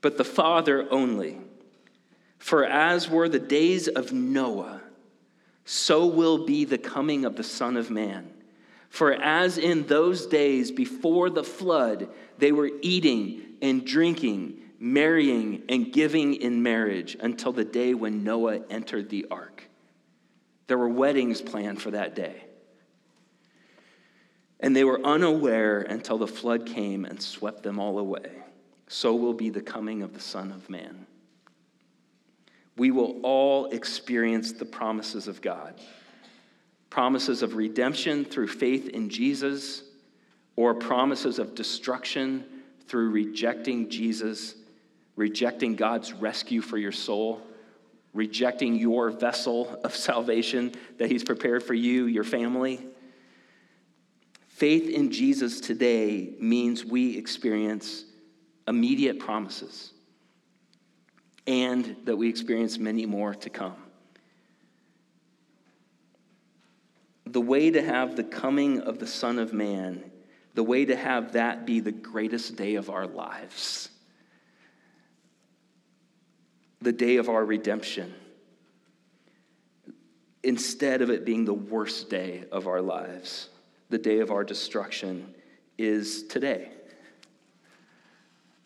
but 0.00 0.16
the 0.18 0.24
Father 0.24 0.86
only. 0.90 1.40
For 2.38 2.64
as 2.64 3.08
were 3.08 3.28
the 3.28 3.38
days 3.38 3.88
of 3.88 4.12
Noah, 4.12 4.82
so 5.64 6.06
will 6.06 6.44
be 6.44 6.64
the 6.64 6.78
coming 6.78 7.24
of 7.24 7.36
the 7.36 7.42
Son 7.42 7.76
of 7.76 7.90
Man. 7.90 8.30
For 8.90 9.12
as 9.12 9.58
in 9.58 9.86
those 9.86 10.26
days 10.26 10.70
before 10.70 11.30
the 11.30 11.42
flood, 11.42 12.08
they 12.38 12.52
were 12.52 12.70
eating 12.82 13.40
and 13.62 13.84
drinking, 13.84 14.60
marrying 14.78 15.62
and 15.68 15.92
giving 15.92 16.34
in 16.34 16.62
marriage 16.62 17.16
until 17.18 17.52
the 17.52 17.64
day 17.64 17.94
when 17.94 18.22
Noah 18.22 18.60
entered 18.70 19.08
the 19.08 19.26
ark. 19.30 19.68
There 20.66 20.78
were 20.78 20.88
weddings 20.88 21.40
planned 21.40 21.80
for 21.80 21.90
that 21.92 22.14
day. 22.14 22.44
And 24.60 24.74
they 24.74 24.84
were 24.84 25.04
unaware 25.04 25.80
until 25.80 26.18
the 26.18 26.26
flood 26.26 26.66
came 26.66 27.04
and 27.04 27.20
swept 27.20 27.62
them 27.62 27.78
all 27.78 27.98
away. 27.98 28.30
So 28.88 29.14
will 29.14 29.34
be 29.34 29.50
the 29.50 29.60
coming 29.60 30.02
of 30.02 30.14
the 30.14 30.20
Son 30.20 30.52
of 30.52 30.70
Man. 30.70 31.06
We 32.76 32.90
will 32.90 33.20
all 33.22 33.66
experience 33.66 34.52
the 34.52 34.64
promises 34.64 35.28
of 35.28 35.40
God 35.40 35.80
promises 36.94 37.42
of 37.42 37.56
redemption 37.56 38.24
through 38.24 38.46
faith 38.46 38.86
in 38.90 39.08
Jesus, 39.08 39.82
or 40.54 40.74
promises 40.74 41.40
of 41.40 41.56
destruction 41.56 42.44
through 42.86 43.10
rejecting 43.10 43.90
Jesus, 43.90 44.54
rejecting 45.16 45.74
God's 45.74 46.12
rescue 46.12 46.60
for 46.60 46.78
your 46.78 46.92
soul, 46.92 47.42
rejecting 48.12 48.76
your 48.76 49.10
vessel 49.10 49.76
of 49.82 49.96
salvation 50.10 50.72
that 50.98 51.10
He's 51.10 51.24
prepared 51.24 51.64
for 51.64 51.74
you, 51.74 52.06
your 52.06 52.22
family. 52.22 52.78
Faith 54.54 54.88
in 54.88 55.10
Jesus 55.10 55.60
today 55.60 56.30
means 56.38 56.84
we 56.84 57.18
experience 57.18 58.04
immediate 58.68 59.18
promises 59.18 59.92
and 61.48 61.96
that 62.04 62.16
we 62.16 62.28
experience 62.28 62.78
many 62.78 63.04
more 63.04 63.34
to 63.34 63.50
come. 63.50 63.74
The 67.26 67.40
way 67.40 67.72
to 67.72 67.82
have 67.82 68.14
the 68.14 68.22
coming 68.22 68.82
of 68.82 69.00
the 69.00 69.08
Son 69.08 69.40
of 69.40 69.52
Man, 69.52 70.08
the 70.54 70.62
way 70.62 70.84
to 70.84 70.94
have 70.94 71.32
that 71.32 71.66
be 71.66 71.80
the 71.80 71.90
greatest 71.90 72.54
day 72.54 72.76
of 72.76 72.90
our 72.90 73.08
lives, 73.08 73.88
the 76.80 76.92
day 76.92 77.16
of 77.16 77.28
our 77.28 77.44
redemption, 77.44 78.14
instead 80.44 81.02
of 81.02 81.10
it 81.10 81.24
being 81.24 81.44
the 81.44 81.52
worst 81.52 82.08
day 82.08 82.44
of 82.52 82.68
our 82.68 82.80
lives 82.80 83.48
the 83.90 83.98
day 83.98 84.20
of 84.20 84.30
our 84.30 84.44
destruction 84.44 85.34
is 85.78 86.24
today. 86.24 86.70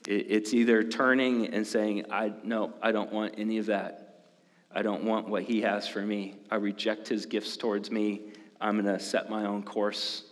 It's 0.07 0.55
either 0.55 0.83
turning 0.83 1.53
and 1.53 1.67
saying, 1.67 2.07
I 2.11 2.33
no, 2.43 2.73
I 2.81 2.93
don't 2.93 3.13
want 3.13 3.35
any 3.37 3.59
of 3.59 3.67
that. 3.67 4.25
I 4.71 4.83
don't 4.83 5.05
want 5.05 5.29
what 5.29 5.43
he 5.43 5.61
has 5.63 5.87
for 5.87 6.01
me. 6.01 6.37
I 6.51 6.57
reject 6.57 7.09
his 7.09 7.27
gifts 7.27 7.57
towards 7.57 7.91
me. 7.91 8.23
I'm 8.61 8.81
going 8.81 8.97
to 8.97 9.03
set 9.03 9.29
my 9.29 9.47
own 9.47 9.63
course. 9.63 10.25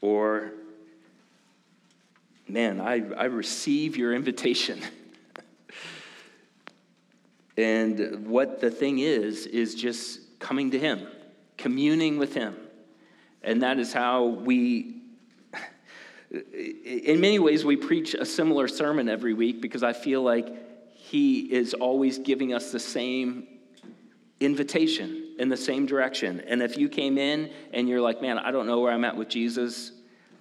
Or, 0.00 0.52
man, 2.48 2.80
I, 2.80 3.02
I 3.16 3.24
receive 3.24 3.96
your 3.96 4.14
invitation. 4.14 4.80
and 7.56 8.26
what 8.26 8.60
the 8.60 8.70
thing 8.70 8.98
is, 8.98 9.46
is 9.46 9.74
just 9.74 10.38
coming 10.38 10.70
to 10.70 10.78
him, 10.78 11.06
communing 11.56 12.18
with 12.18 12.34
him 12.34 12.56
and 13.42 13.62
that 13.62 13.78
is 13.78 13.92
how 13.92 14.26
we, 14.26 15.02
in 16.30 17.20
many 17.20 17.38
ways, 17.38 17.64
we 17.64 17.76
preach 17.76 18.14
a 18.14 18.24
similar 18.24 18.68
sermon 18.68 19.08
every 19.08 19.34
week 19.34 19.60
because 19.60 19.82
I 19.82 19.92
feel 19.92 20.22
like 20.22 20.48
he 20.94 21.40
is 21.52 21.74
always 21.74 22.18
giving 22.18 22.52
us 22.52 22.70
the 22.70 22.78
same 22.78 23.48
invitation 24.40 25.34
in 25.38 25.48
the 25.48 25.56
same 25.56 25.86
direction. 25.86 26.40
And 26.46 26.62
if 26.62 26.76
you 26.76 26.88
came 26.88 27.18
in 27.18 27.50
and 27.72 27.88
you're 27.88 28.00
like, 28.00 28.22
man, 28.22 28.38
I 28.38 28.50
don't 28.50 28.66
know 28.66 28.80
where 28.80 28.92
I'm 28.92 29.04
at 29.04 29.16
with 29.16 29.28
Jesus, 29.28 29.92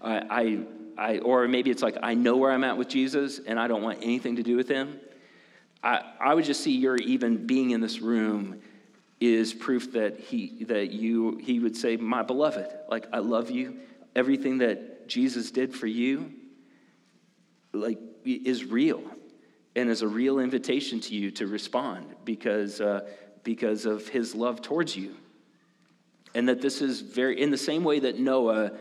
I, 0.02 0.18
I, 0.30 0.60
I, 0.98 1.18
or 1.20 1.48
maybe 1.48 1.72
it's 1.72 1.82
like, 1.82 1.98
I 2.04 2.14
know 2.14 2.38
where 2.38 2.52
I'm 2.52 2.64
at 2.64 2.78
with 2.78 2.90
Jesus 2.90 3.40
and 3.46 3.60
I 3.60 3.68
don't 3.68 3.82
want 3.82 4.00
anything 4.02 4.36
to 4.36 4.44
do 4.44 4.56
with 4.56 4.68
him, 4.68 5.00
I, 5.82 6.02
I 6.20 6.34
would 6.34 6.46
just 6.46 6.62
see 6.62 6.76
your 6.76 6.98
even 6.98 7.48
being 7.48 7.72
in 7.72 7.80
this 7.80 8.00
room 8.00 8.62
is 9.20 9.54
proof 9.54 9.92
that 9.94 10.20
he 10.20 10.64
that 10.66 10.92
you 10.92 11.38
he 11.38 11.60
would 11.60 11.76
say 11.76 11.98
my 11.98 12.24
beloved 12.24 12.68
like 12.90 13.06
i 13.14 13.20
love 13.20 13.50
you. 13.50 13.78
Everything 14.16 14.60
that 14.60 15.08
jesus 15.08 15.52
did 15.52 15.74
for 15.76 15.88
you 15.88 16.32
like 17.74 18.00
is 18.24 18.66
real 18.66 19.04
and 19.76 19.90
is 19.90 20.02
a 20.02 20.08
real 20.08 20.40
invitation 20.40 21.00
to 21.00 21.16
you 21.16 21.32
to 21.32 21.48
respond 21.48 22.16
because 22.26 22.82
uh, 22.82 23.02
because 23.44 23.86
of 23.86 24.08
his 24.08 24.36
love 24.36 24.62
towards 24.62 24.96
you. 24.96 25.16
And 26.36 26.48
that 26.50 26.62
this 26.62 26.82
is 26.82 27.02
very 27.02 27.42
in 27.42 27.52
the 27.52 27.58
same 27.58 27.84
way 27.84 28.00
that 28.00 28.20
noah 28.20 28.72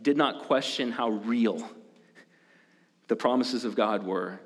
did 0.00 0.16
not 0.16 0.44
question 0.44 0.92
how 0.92 1.10
real 1.10 1.68
the 3.08 3.16
promises 3.16 3.64
of 3.64 3.74
god 3.74 4.04
were 4.04 4.38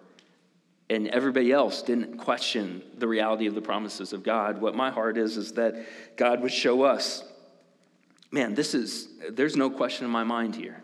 and 0.93 1.09
everybody 1.09 1.51
else 1.53 1.83
didn't 1.83 2.19
question 2.19 2.83
the 2.99 3.09
reality 3.09 3.47
of 3.47 3.55
the 3.55 3.63
promises 3.63 4.13
of 4.13 4.23
God. 4.23 4.61
What 4.61 4.75
my 4.75 4.91
heart 4.91 5.17
is, 5.17 5.37
is 5.37 5.53
that 5.55 5.87
God 6.17 6.43
would 6.43 6.53
show 6.53 6.83
us, 6.83 7.25
man, 8.31 8.55
this 8.55 8.75
is, 8.75 9.09
there's 9.31 9.57
no 9.57 9.71
question 9.71 10.05
in 10.05 10.11
my 10.11 10.25
mind 10.25 10.55
here. 10.55 10.83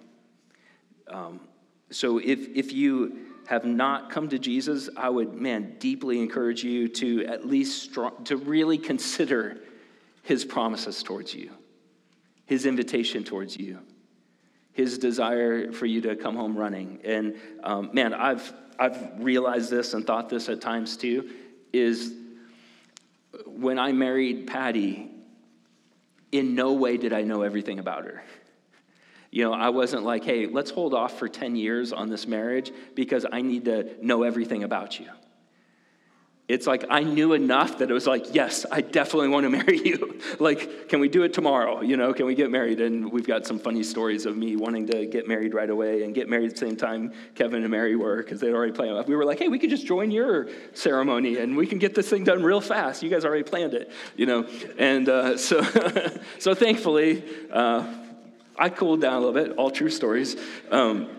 Um, 1.09 1.41
so 1.91 2.19
if, 2.19 2.49
if 2.55 2.73
you 2.73 3.19
have 3.49 3.65
not 3.65 4.11
come 4.11 4.29
to 4.29 4.39
Jesus, 4.39 4.89
I 4.97 5.09
would, 5.11 5.35
man, 5.35 5.77
deeply 5.79 6.21
encourage 6.21 6.65
you 6.65 6.89
to 6.89 7.27
at 7.27 7.47
least 7.47 7.83
strong, 7.83 8.25
to 8.25 8.37
really 8.37 8.79
consider 8.79 9.59
his 10.23 10.45
promises 10.45 11.03
towards 11.03 11.35
you, 11.35 11.51
his 12.47 12.67
invitation 12.67 13.25
towards 13.25 13.57
you, 13.57 13.79
his 14.79 14.97
desire 14.97 15.73
for 15.73 15.87
you 15.87 16.01
to 16.01 16.15
come 16.15 16.37
home 16.37 16.57
running. 16.57 17.01
And 17.03 17.35
um, 17.65 17.91
man, 17.93 18.15
I've 18.15 18.53
I've 18.79 18.97
realized 19.19 19.71
this 19.73 19.93
and 19.93 20.07
thought 20.07 20.29
this 20.29 20.49
at 20.49 20.61
times 20.61 20.97
too, 20.97 21.31
is 21.73 22.15
when 23.45 23.77
I 23.77 23.91
married 23.91 24.47
Patty, 24.47 25.11
in 26.31 26.55
no 26.55 26.75
way 26.75 26.97
did 26.97 27.13
I 27.13 27.23
know 27.23 27.43
everything 27.43 27.81
about 27.81 28.05
her. 28.05 28.23
You 29.33 29.43
know, 29.43 29.53
I 29.53 29.71
wasn't 29.71 30.05
like, 30.05 30.23
hey, 30.23 30.47
let's 30.47 30.71
hold 30.71 30.95
off 30.95 31.19
for 31.19 31.29
10 31.29 31.57
years 31.57 31.93
on 31.93 32.09
this 32.09 32.29
marriage 32.29 32.71
because 32.95 33.27
I 33.31 33.43
need 33.43 33.65
to 33.65 33.97
know 34.01 34.23
everything 34.23 34.63
about 34.63 35.01
you. 35.01 35.09
It's 36.49 36.67
like 36.67 36.87
I 36.89 37.03
knew 37.03 37.35
enough 37.35 37.79
that 37.79 37.91
it 37.91 37.95
was 37.95 38.07
like, 38.07 38.35
yes, 38.35 38.65
I 38.73 38.81
definitely 38.81 39.29
want 39.29 39.45
to 39.45 39.51
marry 39.59 39.79
you. 39.79 40.19
like, 40.39 40.89
can 40.89 40.99
we 40.99 41.09
do 41.09 41.23
it 41.23 41.35
tomorrow? 41.35 41.83
You 41.83 41.99
know, 41.99 42.15
can 42.15 42.25
we 42.25 42.35
get 42.35 42.51
married? 42.51 42.81
And 42.81 43.13
we've 43.13 43.27
got 43.27 43.47
some 43.47 43.59
funny 43.59 43.83
stories 43.83 44.25
of 44.25 44.37
me 44.37 44.57
wanting 44.57 44.87
to 44.87 45.07
get 45.07 45.29
married 45.29 45.53
right 45.53 45.69
away 45.69 46.05
and 46.05 46.15
get 46.15 46.29
married 46.29 46.47
at 46.47 46.53
the 46.53 46.67
same 46.67 46.77
time 46.77 47.13
Kevin 47.35 47.63
and 47.63 47.71
Mary 47.71 47.97
were 47.97 48.17
because 48.17 48.41
they'd 48.41 48.55
already 48.55 48.73
planned. 48.73 48.97
It. 48.97 49.07
We 49.07 49.15
were 49.15 49.27
like, 49.27 49.39
hey, 49.39 49.49
we 49.49 49.59
could 49.59 49.71
just 49.71 49.87
join 49.87 50.11
your 50.11 50.49
ceremony 50.73 51.37
and 51.37 51.55
we 51.55 51.67
can 51.67 51.79
get 51.79 51.95
this 51.95 52.09
thing 52.09 52.25
done 52.25 52.43
real 52.43 52.63
fast. 52.63 53.03
You 53.03 53.11
guys 53.11 53.27
already 53.27 53.45
planned 53.45 53.75
it, 53.75 53.93
you 54.17 54.25
know. 54.25 54.49
And 54.79 55.07
uh, 55.09 55.37
so, 55.37 55.63
so 56.39 56.55
thankfully, 56.55 57.25
uh, 57.53 57.87
I 58.57 58.71
cooled 58.71 59.03
down 59.03 59.23
a 59.23 59.27
little 59.27 59.35
bit. 59.35 59.57
All 59.59 59.71
true 59.71 59.91
stories. 59.91 60.35
Um, 60.71 61.11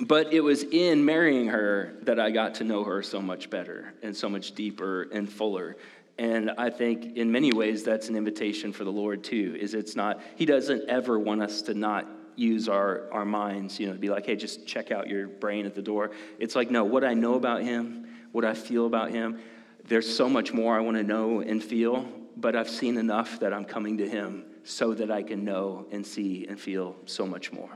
but 0.00 0.32
it 0.32 0.40
was 0.40 0.64
in 0.64 1.04
marrying 1.04 1.48
her 1.48 1.94
that 2.02 2.18
I 2.18 2.30
got 2.30 2.54
to 2.56 2.64
know 2.64 2.84
her 2.84 3.02
so 3.02 3.20
much 3.20 3.48
better 3.48 3.94
and 4.02 4.16
so 4.16 4.28
much 4.28 4.52
deeper 4.52 5.02
and 5.12 5.30
fuller. 5.30 5.76
And 6.18 6.50
I 6.58 6.70
think 6.70 7.16
in 7.16 7.30
many 7.30 7.52
ways 7.52 7.84
that's 7.84 8.08
an 8.08 8.16
invitation 8.16 8.72
for 8.72 8.84
the 8.84 8.92
Lord 8.92 9.22
too. 9.24 9.56
Is 9.58 9.74
it's 9.74 9.96
not 9.96 10.20
He 10.36 10.46
doesn't 10.46 10.88
ever 10.88 11.18
want 11.18 11.42
us 11.42 11.62
to 11.62 11.74
not 11.74 12.06
use 12.36 12.68
our 12.68 13.08
our 13.12 13.24
minds, 13.24 13.78
you 13.78 13.86
know, 13.86 13.92
to 13.92 13.98
be 13.98 14.10
like, 14.10 14.26
hey, 14.26 14.36
just 14.36 14.66
check 14.66 14.90
out 14.90 15.08
your 15.08 15.28
brain 15.28 15.66
at 15.66 15.74
the 15.74 15.82
door. 15.82 16.10
It's 16.38 16.56
like, 16.56 16.70
no, 16.70 16.84
what 16.84 17.04
I 17.04 17.14
know 17.14 17.34
about 17.34 17.62
Him, 17.62 18.08
what 18.32 18.44
I 18.44 18.54
feel 18.54 18.86
about 18.86 19.10
Him, 19.10 19.40
there's 19.86 20.16
so 20.16 20.28
much 20.28 20.52
more 20.52 20.76
I 20.76 20.80
want 20.80 20.96
to 20.96 21.04
know 21.04 21.40
and 21.40 21.62
feel. 21.62 22.08
But 22.36 22.56
I've 22.56 22.70
seen 22.70 22.96
enough 22.96 23.38
that 23.40 23.52
I'm 23.52 23.64
coming 23.64 23.98
to 23.98 24.08
Him 24.08 24.44
so 24.64 24.92
that 24.94 25.10
I 25.10 25.22
can 25.22 25.44
know 25.44 25.86
and 25.92 26.04
see 26.04 26.46
and 26.48 26.58
feel 26.58 26.96
so 27.06 27.26
much 27.26 27.52
more. 27.52 27.70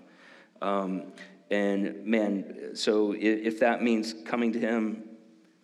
Um, 0.60 1.12
and 1.50 2.04
man, 2.04 2.74
so 2.74 3.14
if 3.18 3.60
that 3.60 3.82
means 3.82 4.14
coming 4.24 4.52
to 4.52 4.58
Him 4.58 5.02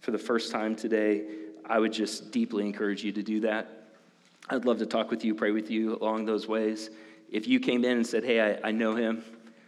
for 0.01 0.11
the 0.11 0.19
first 0.19 0.51
time 0.51 0.77
today, 0.77 1.25
I 1.67 1.79
would 1.79 1.93
just 1.93 2.31
deeply 2.31 2.67
encourage 2.67 3.05
you 3.05 3.13
to 3.13 3.23
do 3.23 3.41
that. 3.41 3.89
I'd 4.49 4.65
love 4.65 4.79
to 4.79 4.87
talk 4.87 5.11
with 5.11 5.25
you, 5.25 5.35
pray 5.35 5.51
with 5.51 5.71
you 5.71 5.97
along 5.97 6.27
those 6.27 6.47
ways. 6.47 6.91
If 7.31 7.47
you 7.47 7.61
came 7.61 7.85
in 7.85 7.99
and 7.99 8.07
said, 8.07 8.25
Hey, 8.25 8.41
I, 8.41 8.69
I 8.69 8.71
know 8.71 8.95
Him, 8.95 9.25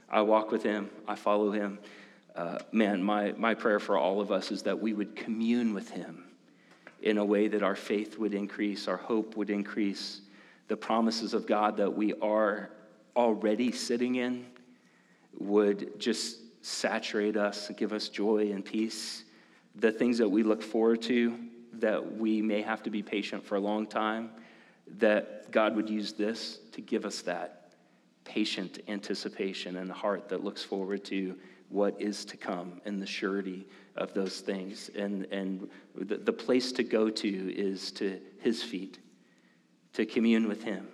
I 0.09 0.23
walk 0.23 0.51
with 0.51 0.63
Him, 0.63 0.91
I 1.07 1.15
follow 1.15 1.51
Him, 1.51 1.79
uh, 2.35 2.59
man, 2.71 3.03
my, 3.03 3.33
my 3.37 3.55
prayer 3.55 3.81
for 3.81 3.97
all 3.97 4.21
of 4.21 4.31
us 4.31 4.51
is 4.51 4.63
that 4.63 4.79
we 4.79 4.93
would 4.93 5.17
commune 5.17 5.73
with 5.73 5.91
Him 5.91 6.25
in 7.03 7.19
a 7.19 7.25
way 7.25 7.49
that 7.49 7.63
our 7.63 7.77
faith 7.77 8.19
would 8.19 8.35
increase, 8.35 8.89
our 8.89 8.97
hope 8.97 9.37
would 9.37 9.51
increase, 9.51 10.21
the 10.69 10.77
promises 10.77 11.33
of 11.33 11.47
God 11.47 11.77
that 11.77 11.95
we 11.95 12.13
are 12.15 12.71
already 13.15 13.73
sitting 13.73 14.17
in 14.17 14.45
would 15.39 15.99
just 15.99 16.39
saturate 16.65 17.37
us 17.37 17.71
give 17.77 17.93
us 17.93 18.09
joy 18.09 18.51
and 18.53 18.65
peace. 18.65 19.25
The 19.77 19.93
things 19.93 20.19
that 20.19 20.29
we 20.29 20.43
look 20.43 20.63
forward 20.63 21.03
to, 21.03 21.39
that 21.75 22.17
we 22.17 22.43
may 22.43 22.63
have 22.63 22.83
to 22.85 22.91
be 22.91 23.03
patient 23.03 23.45
for 23.45 23.57
a 23.57 23.61
long 23.61 23.87
time, 23.87 24.31
that 24.99 25.51
God 25.51 25.77
would 25.77 25.89
use 25.89 26.13
this 26.13 26.59
to 26.73 26.81
give 26.81 27.05
us 27.05 27.23
that 27.23 27.73
patient 28.25 28.81
anticipation 28.89 29.77
and 29.77 29.89
the 29.89 29.95
heart 29.95 30.29
that 30.29 30.43
looks 30.43 30.63
forward 30.63 31.05
to 31.05 31.37
what 31.69 32.01
is 32.01 32.25
to 32.25 32.37
come 32.37 32.81
and 32.85 33.01
the 33.01 33.07
surety 33.07 33.67
of 33.97 34.13
those 34.15 34.41
things. 34.41 34.91
And, 34.97 35.25
and 35.27 35.69
the, 35.95 36.17
the 36.17 36.33
place 36.33 36.73
to 36.73 36.83
go 36.83 37.11
to 37.11 37.55
is 37.55 37.93
to 37.93 38.21
his 38.41 38.63
feet, 38.63 38.99
to 39.93 40.07
commune 40.07 40.49
with 40.49 40.63
him 40.63 40.89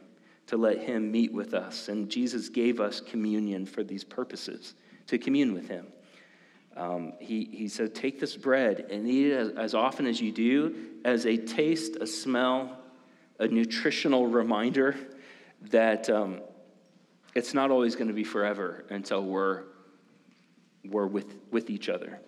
to 0.53 0.59
let 0.59 0.83
Him 0.83 1.11
meet 1.11 1.33
with 1.33 1.55
us. 1.55 1.89
And 1.89 2.11
Jesus 2.11 2.51
gave 2.51 2.79
us 2.79 3.01
communion 3.01 3.65
for 3.65 3.83
these 3.83 4.05
purposes, 4.05 4.75
to 5.07 5.17
commune 5.17 5.55
with 5.55 5.67
Him. 5.67 5.87
Um, 6.77 7.15
he, 7.21 7.49
he 7.51 7.69
said, 7.69 7.95
Take 7.95 8.21
this 8.21 8.37
bread 8.37 8.85
and 8.91 9.09
eat 9.09 9.29
it 9.29 9.33
as, 9.33 9.49
as 9.53 9.75
often 9.75 10.07
as 10.07 10.21
you 10.21 10.31
do, 10.31 10.75
as 11.07 11.25
a 11.25 11.39
taste, 11.39 11.97
a 11.97 12.07
smell, 12.07 12.77
a 13.39 13.49
nutritional 13.49 14.27
reminder 14.27 14.95
that 15.71 16.11
um, 16.11 16.43
it's 17.35 17.55
not 17.55 17.71
always 17.71 17.97
going 17.97 18.09
to 18.09 18.15
be 18.15 18.25
forever 18.25 18.85
until 18.91 19.25
we're, 19.25 19.63
we're 20.85 21.07
with, 21.07 21.35
with 21.51 21.71
each 21.71 21.89
other. 21.89 22.21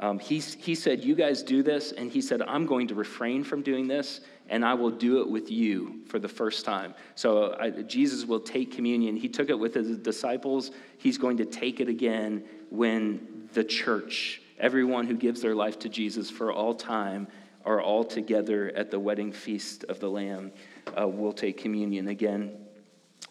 Um, 0.00 0.18
he, 0.18 0.40
he 0.40 0.74
said, 0.74 1.04
You 1.04 1.14
guys 1.14 1.44
do 1.44 1.62
this. 1.62 1.92
And 1.92 2.10
he 2.10 2.20
said, 2.20 2.42
I'm 2.42 2.66
going 2.66 2.88
to 2.88 2.96
refrain 2.96 3.44
from 3.44 3.62
doing 3.62 3.86
this, 3.86 4.22
and 4.48 4.64
I 4.64 4.74
will 4.74 4.90
do 4.90 5.20
it 5.20 5.28
with 5.28 5.50
you 5.50 6.00
for 6.06 6.18
the 6.18 6.28
first 6.28 6.64
time. 6.64 6.94
So 7.14 7.56
I, 7.58 7.70
Jesus 7.70 8.24
will 8.24 8.40
take 8.40 8.72
communion. 8.72 9.16
He 9.16 9.28
took 9.28 9.48
it 9.50 9.58
with 9.58 9.74
his 9.74 9.96
disciples. 9.98 10.70
He's 10.98 11.18
going 11.18 11.36
to 11.38 11.44
take 11.44 11.80
it 11.80 11.88
again 11.88 12.44
when 12.70 13.48
the 13.52 13.64
church, 13.64 14.42
everyone 14.58 15.06
who 15.06 15.14
gives 15.14 15.40
their 15.40 15.54
life 15.54 15.78
to 15.80 15.88
Jesus 15.88 16.30
for 16.30 16.52
all 16.52 16.74
time, 16.74 17.28
are 17.64 17.80
all 17.80 18.04
together 18.04 18.72
at 18.74 18.90
the 18.90 18.98
wedding 18.98 19.32
feast 19.32 19.84
of 19.84 20.00
the 20.00 20.08
Lamb, 20.08 20.52
uh, 21.00 21.06
will 21.06 21.32
take 21.32 21.58
communion 21.58 22.08
again. 22.08 22.52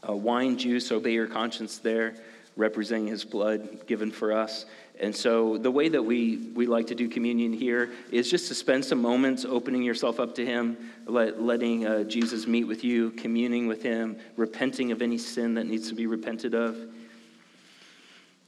Uh, 0.07 0.15
wine, 0.15 0.57
juice, 0.57 0.91
obey 0.91 1.11
your 1.11 1.27
conscience 1.27 1.77
there, 1.77 2.15
representing 2.61 3.07
his 3.07 3.25
blood 3.25 3.85
given 3.87 4.11
for 4.11 4.31
us. 4.31 4.65
And 5.01 5.15
so, 5.15 5.57
the 5.57 5.71
way 5.71 5.89
that 5.89 6.03
we, 6.03 6.37
we 6.53 6.67
like 6.67 6.85
to 6.87 6.95
do 6.95 7.09
communion 7.09 7.51
here 7.51 7.89
is 8.11 8.29
just 8.29 8.47
to 8.49 8.55
spend 8.55 8.85
some 8.85 9.01
moments 9.01 9.45
opening 9.45 9.81
yourself 9.81 10.19
up 10.19 10.35
to 10.35 10.45
Him, 10.45 10.77
let, 11.07 11.41
letting 11.41 11.87
uh, 11.87 12.03
Jesus 12.03 12.45
meet 12.45 12.65
with 12.65 12.83
you, 12.83 13.09
communing 13.11 13.65
with 13.65 13.81
Him, 13.81 14.17
repenting 14.37 14.91
of 14.91 15.01
any 15.01 15.17
sin 15.17 15.55
that 15.55 15.65
needs 15.65 15.89
to 15.89 15.95
be 15.95 16.05
repented 16.05 16.53
of. 16.53 16.77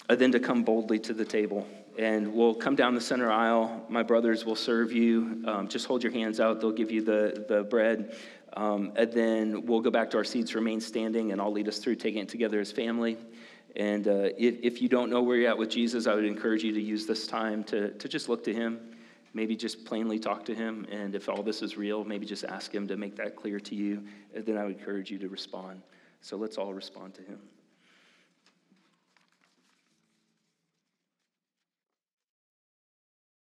And 0.08 0.20
then 0.20 0.32
to 0.34 0.40
come 0.40 0.64
boldly 0.64 1.00
to 1.00 1.14
the 1.14 1.26
table. 1.26 1.68
And 1.98 2.34
we'll 2.34 2.56
come 2.56 2.76
down 2.76 2.94
the 2.94 3.02
center 3.02 3.32
aisle. 3.32 3.86
My 3.90 4.04
brothers 4.04 4.46
will 4.46 4.56
serve 4.56 4.92
you. 4.92 5.44
Um, 5.48 5.68
just 5.68 5.88
hold 5.88 6.04
your 6.04 6.12
hands 6.12 6.40
out, 6.40 6.62
they'll 6.62 6.72
give 6.72 6.92
you 6.92 7.02
the, 7.02 7.46
the 7.50 7.64
bread. 7.64 8.16
Um, 8.56 8.92
and 8.96 9.12
then 9.12 9.66
we'll 9.66 9.82
go 9.82 9.90
back 9.90 10.12
to 10.12 10.18
our 10.18 10.24
seats, 10.24 10.54
remain 10.54 10.80
standing, 10.80 11.32
and 11.32 11.42
I'll 11.42 11.52
lead 11.52 11.68
us 11.68 11.80
through 11.80 11.96
taking 11.96 12.22
it 12.22 12.30
together 12.30 12.60
as 12.60 12.72
family. 12.72 13.18
And 13.76 14.08
uh, 14.08 14.30
if, 14.38 14.60
if 14.62 14.82
you 14.82 14.90
don't 14.90 15.10
know 15.10 15.22
where 15.22 15.38
you're 15.38 15.50
at 15.50 15.58
with 15.58 15.70
Jesus, 15.70 16.06
I 16.06 16.14
would 16.14 16.26
encourage 16.26 16.64
you 16.64 16.74
to 16.74 16.82
use 16.82 17.06
this 17.06 17.26
time 17.26 17.64
to, 17.66 17.92
to 17.92 18.08
just 18.08 18.30
look 18.30 18.44
to 18.44 18.54
Him, 18.54 18.80
maybe 19.34 19.56
just 19.56 19.84
plainly 19.86 20.20
talk 20.20 20.46
to 20.46 20.56
Him. 20.56 20.86
And 20.92 21.16
if 21.16 21.28
all 21.28 21.42
this 21.42 21.62
is 21.62 21.76
real, 21.76 22.04
maybe 22.04 22.26
just 22.26 22.44
ask 22.44 22.74
Him 22.74 22.88
to 22.88 22.98
make 22.98 23.16
that 23.16 23.36
clear 23.36 23.60
to 23.62 23.76
you. 23.76 24.04
And 24.36 24.46
then 24.46 24.58
I 24.58 24.66
would 24.66 24.78
encourage 24.78 25.10
you 25.10 25.18
to 25.20 25.30
respond. 25.30 25.82
So 26.22 26.38
let's 26.38 26.58
all 26.58 26.74
respond 26.74 27.16
to 27.16 27.22
Him. 27.24 27.40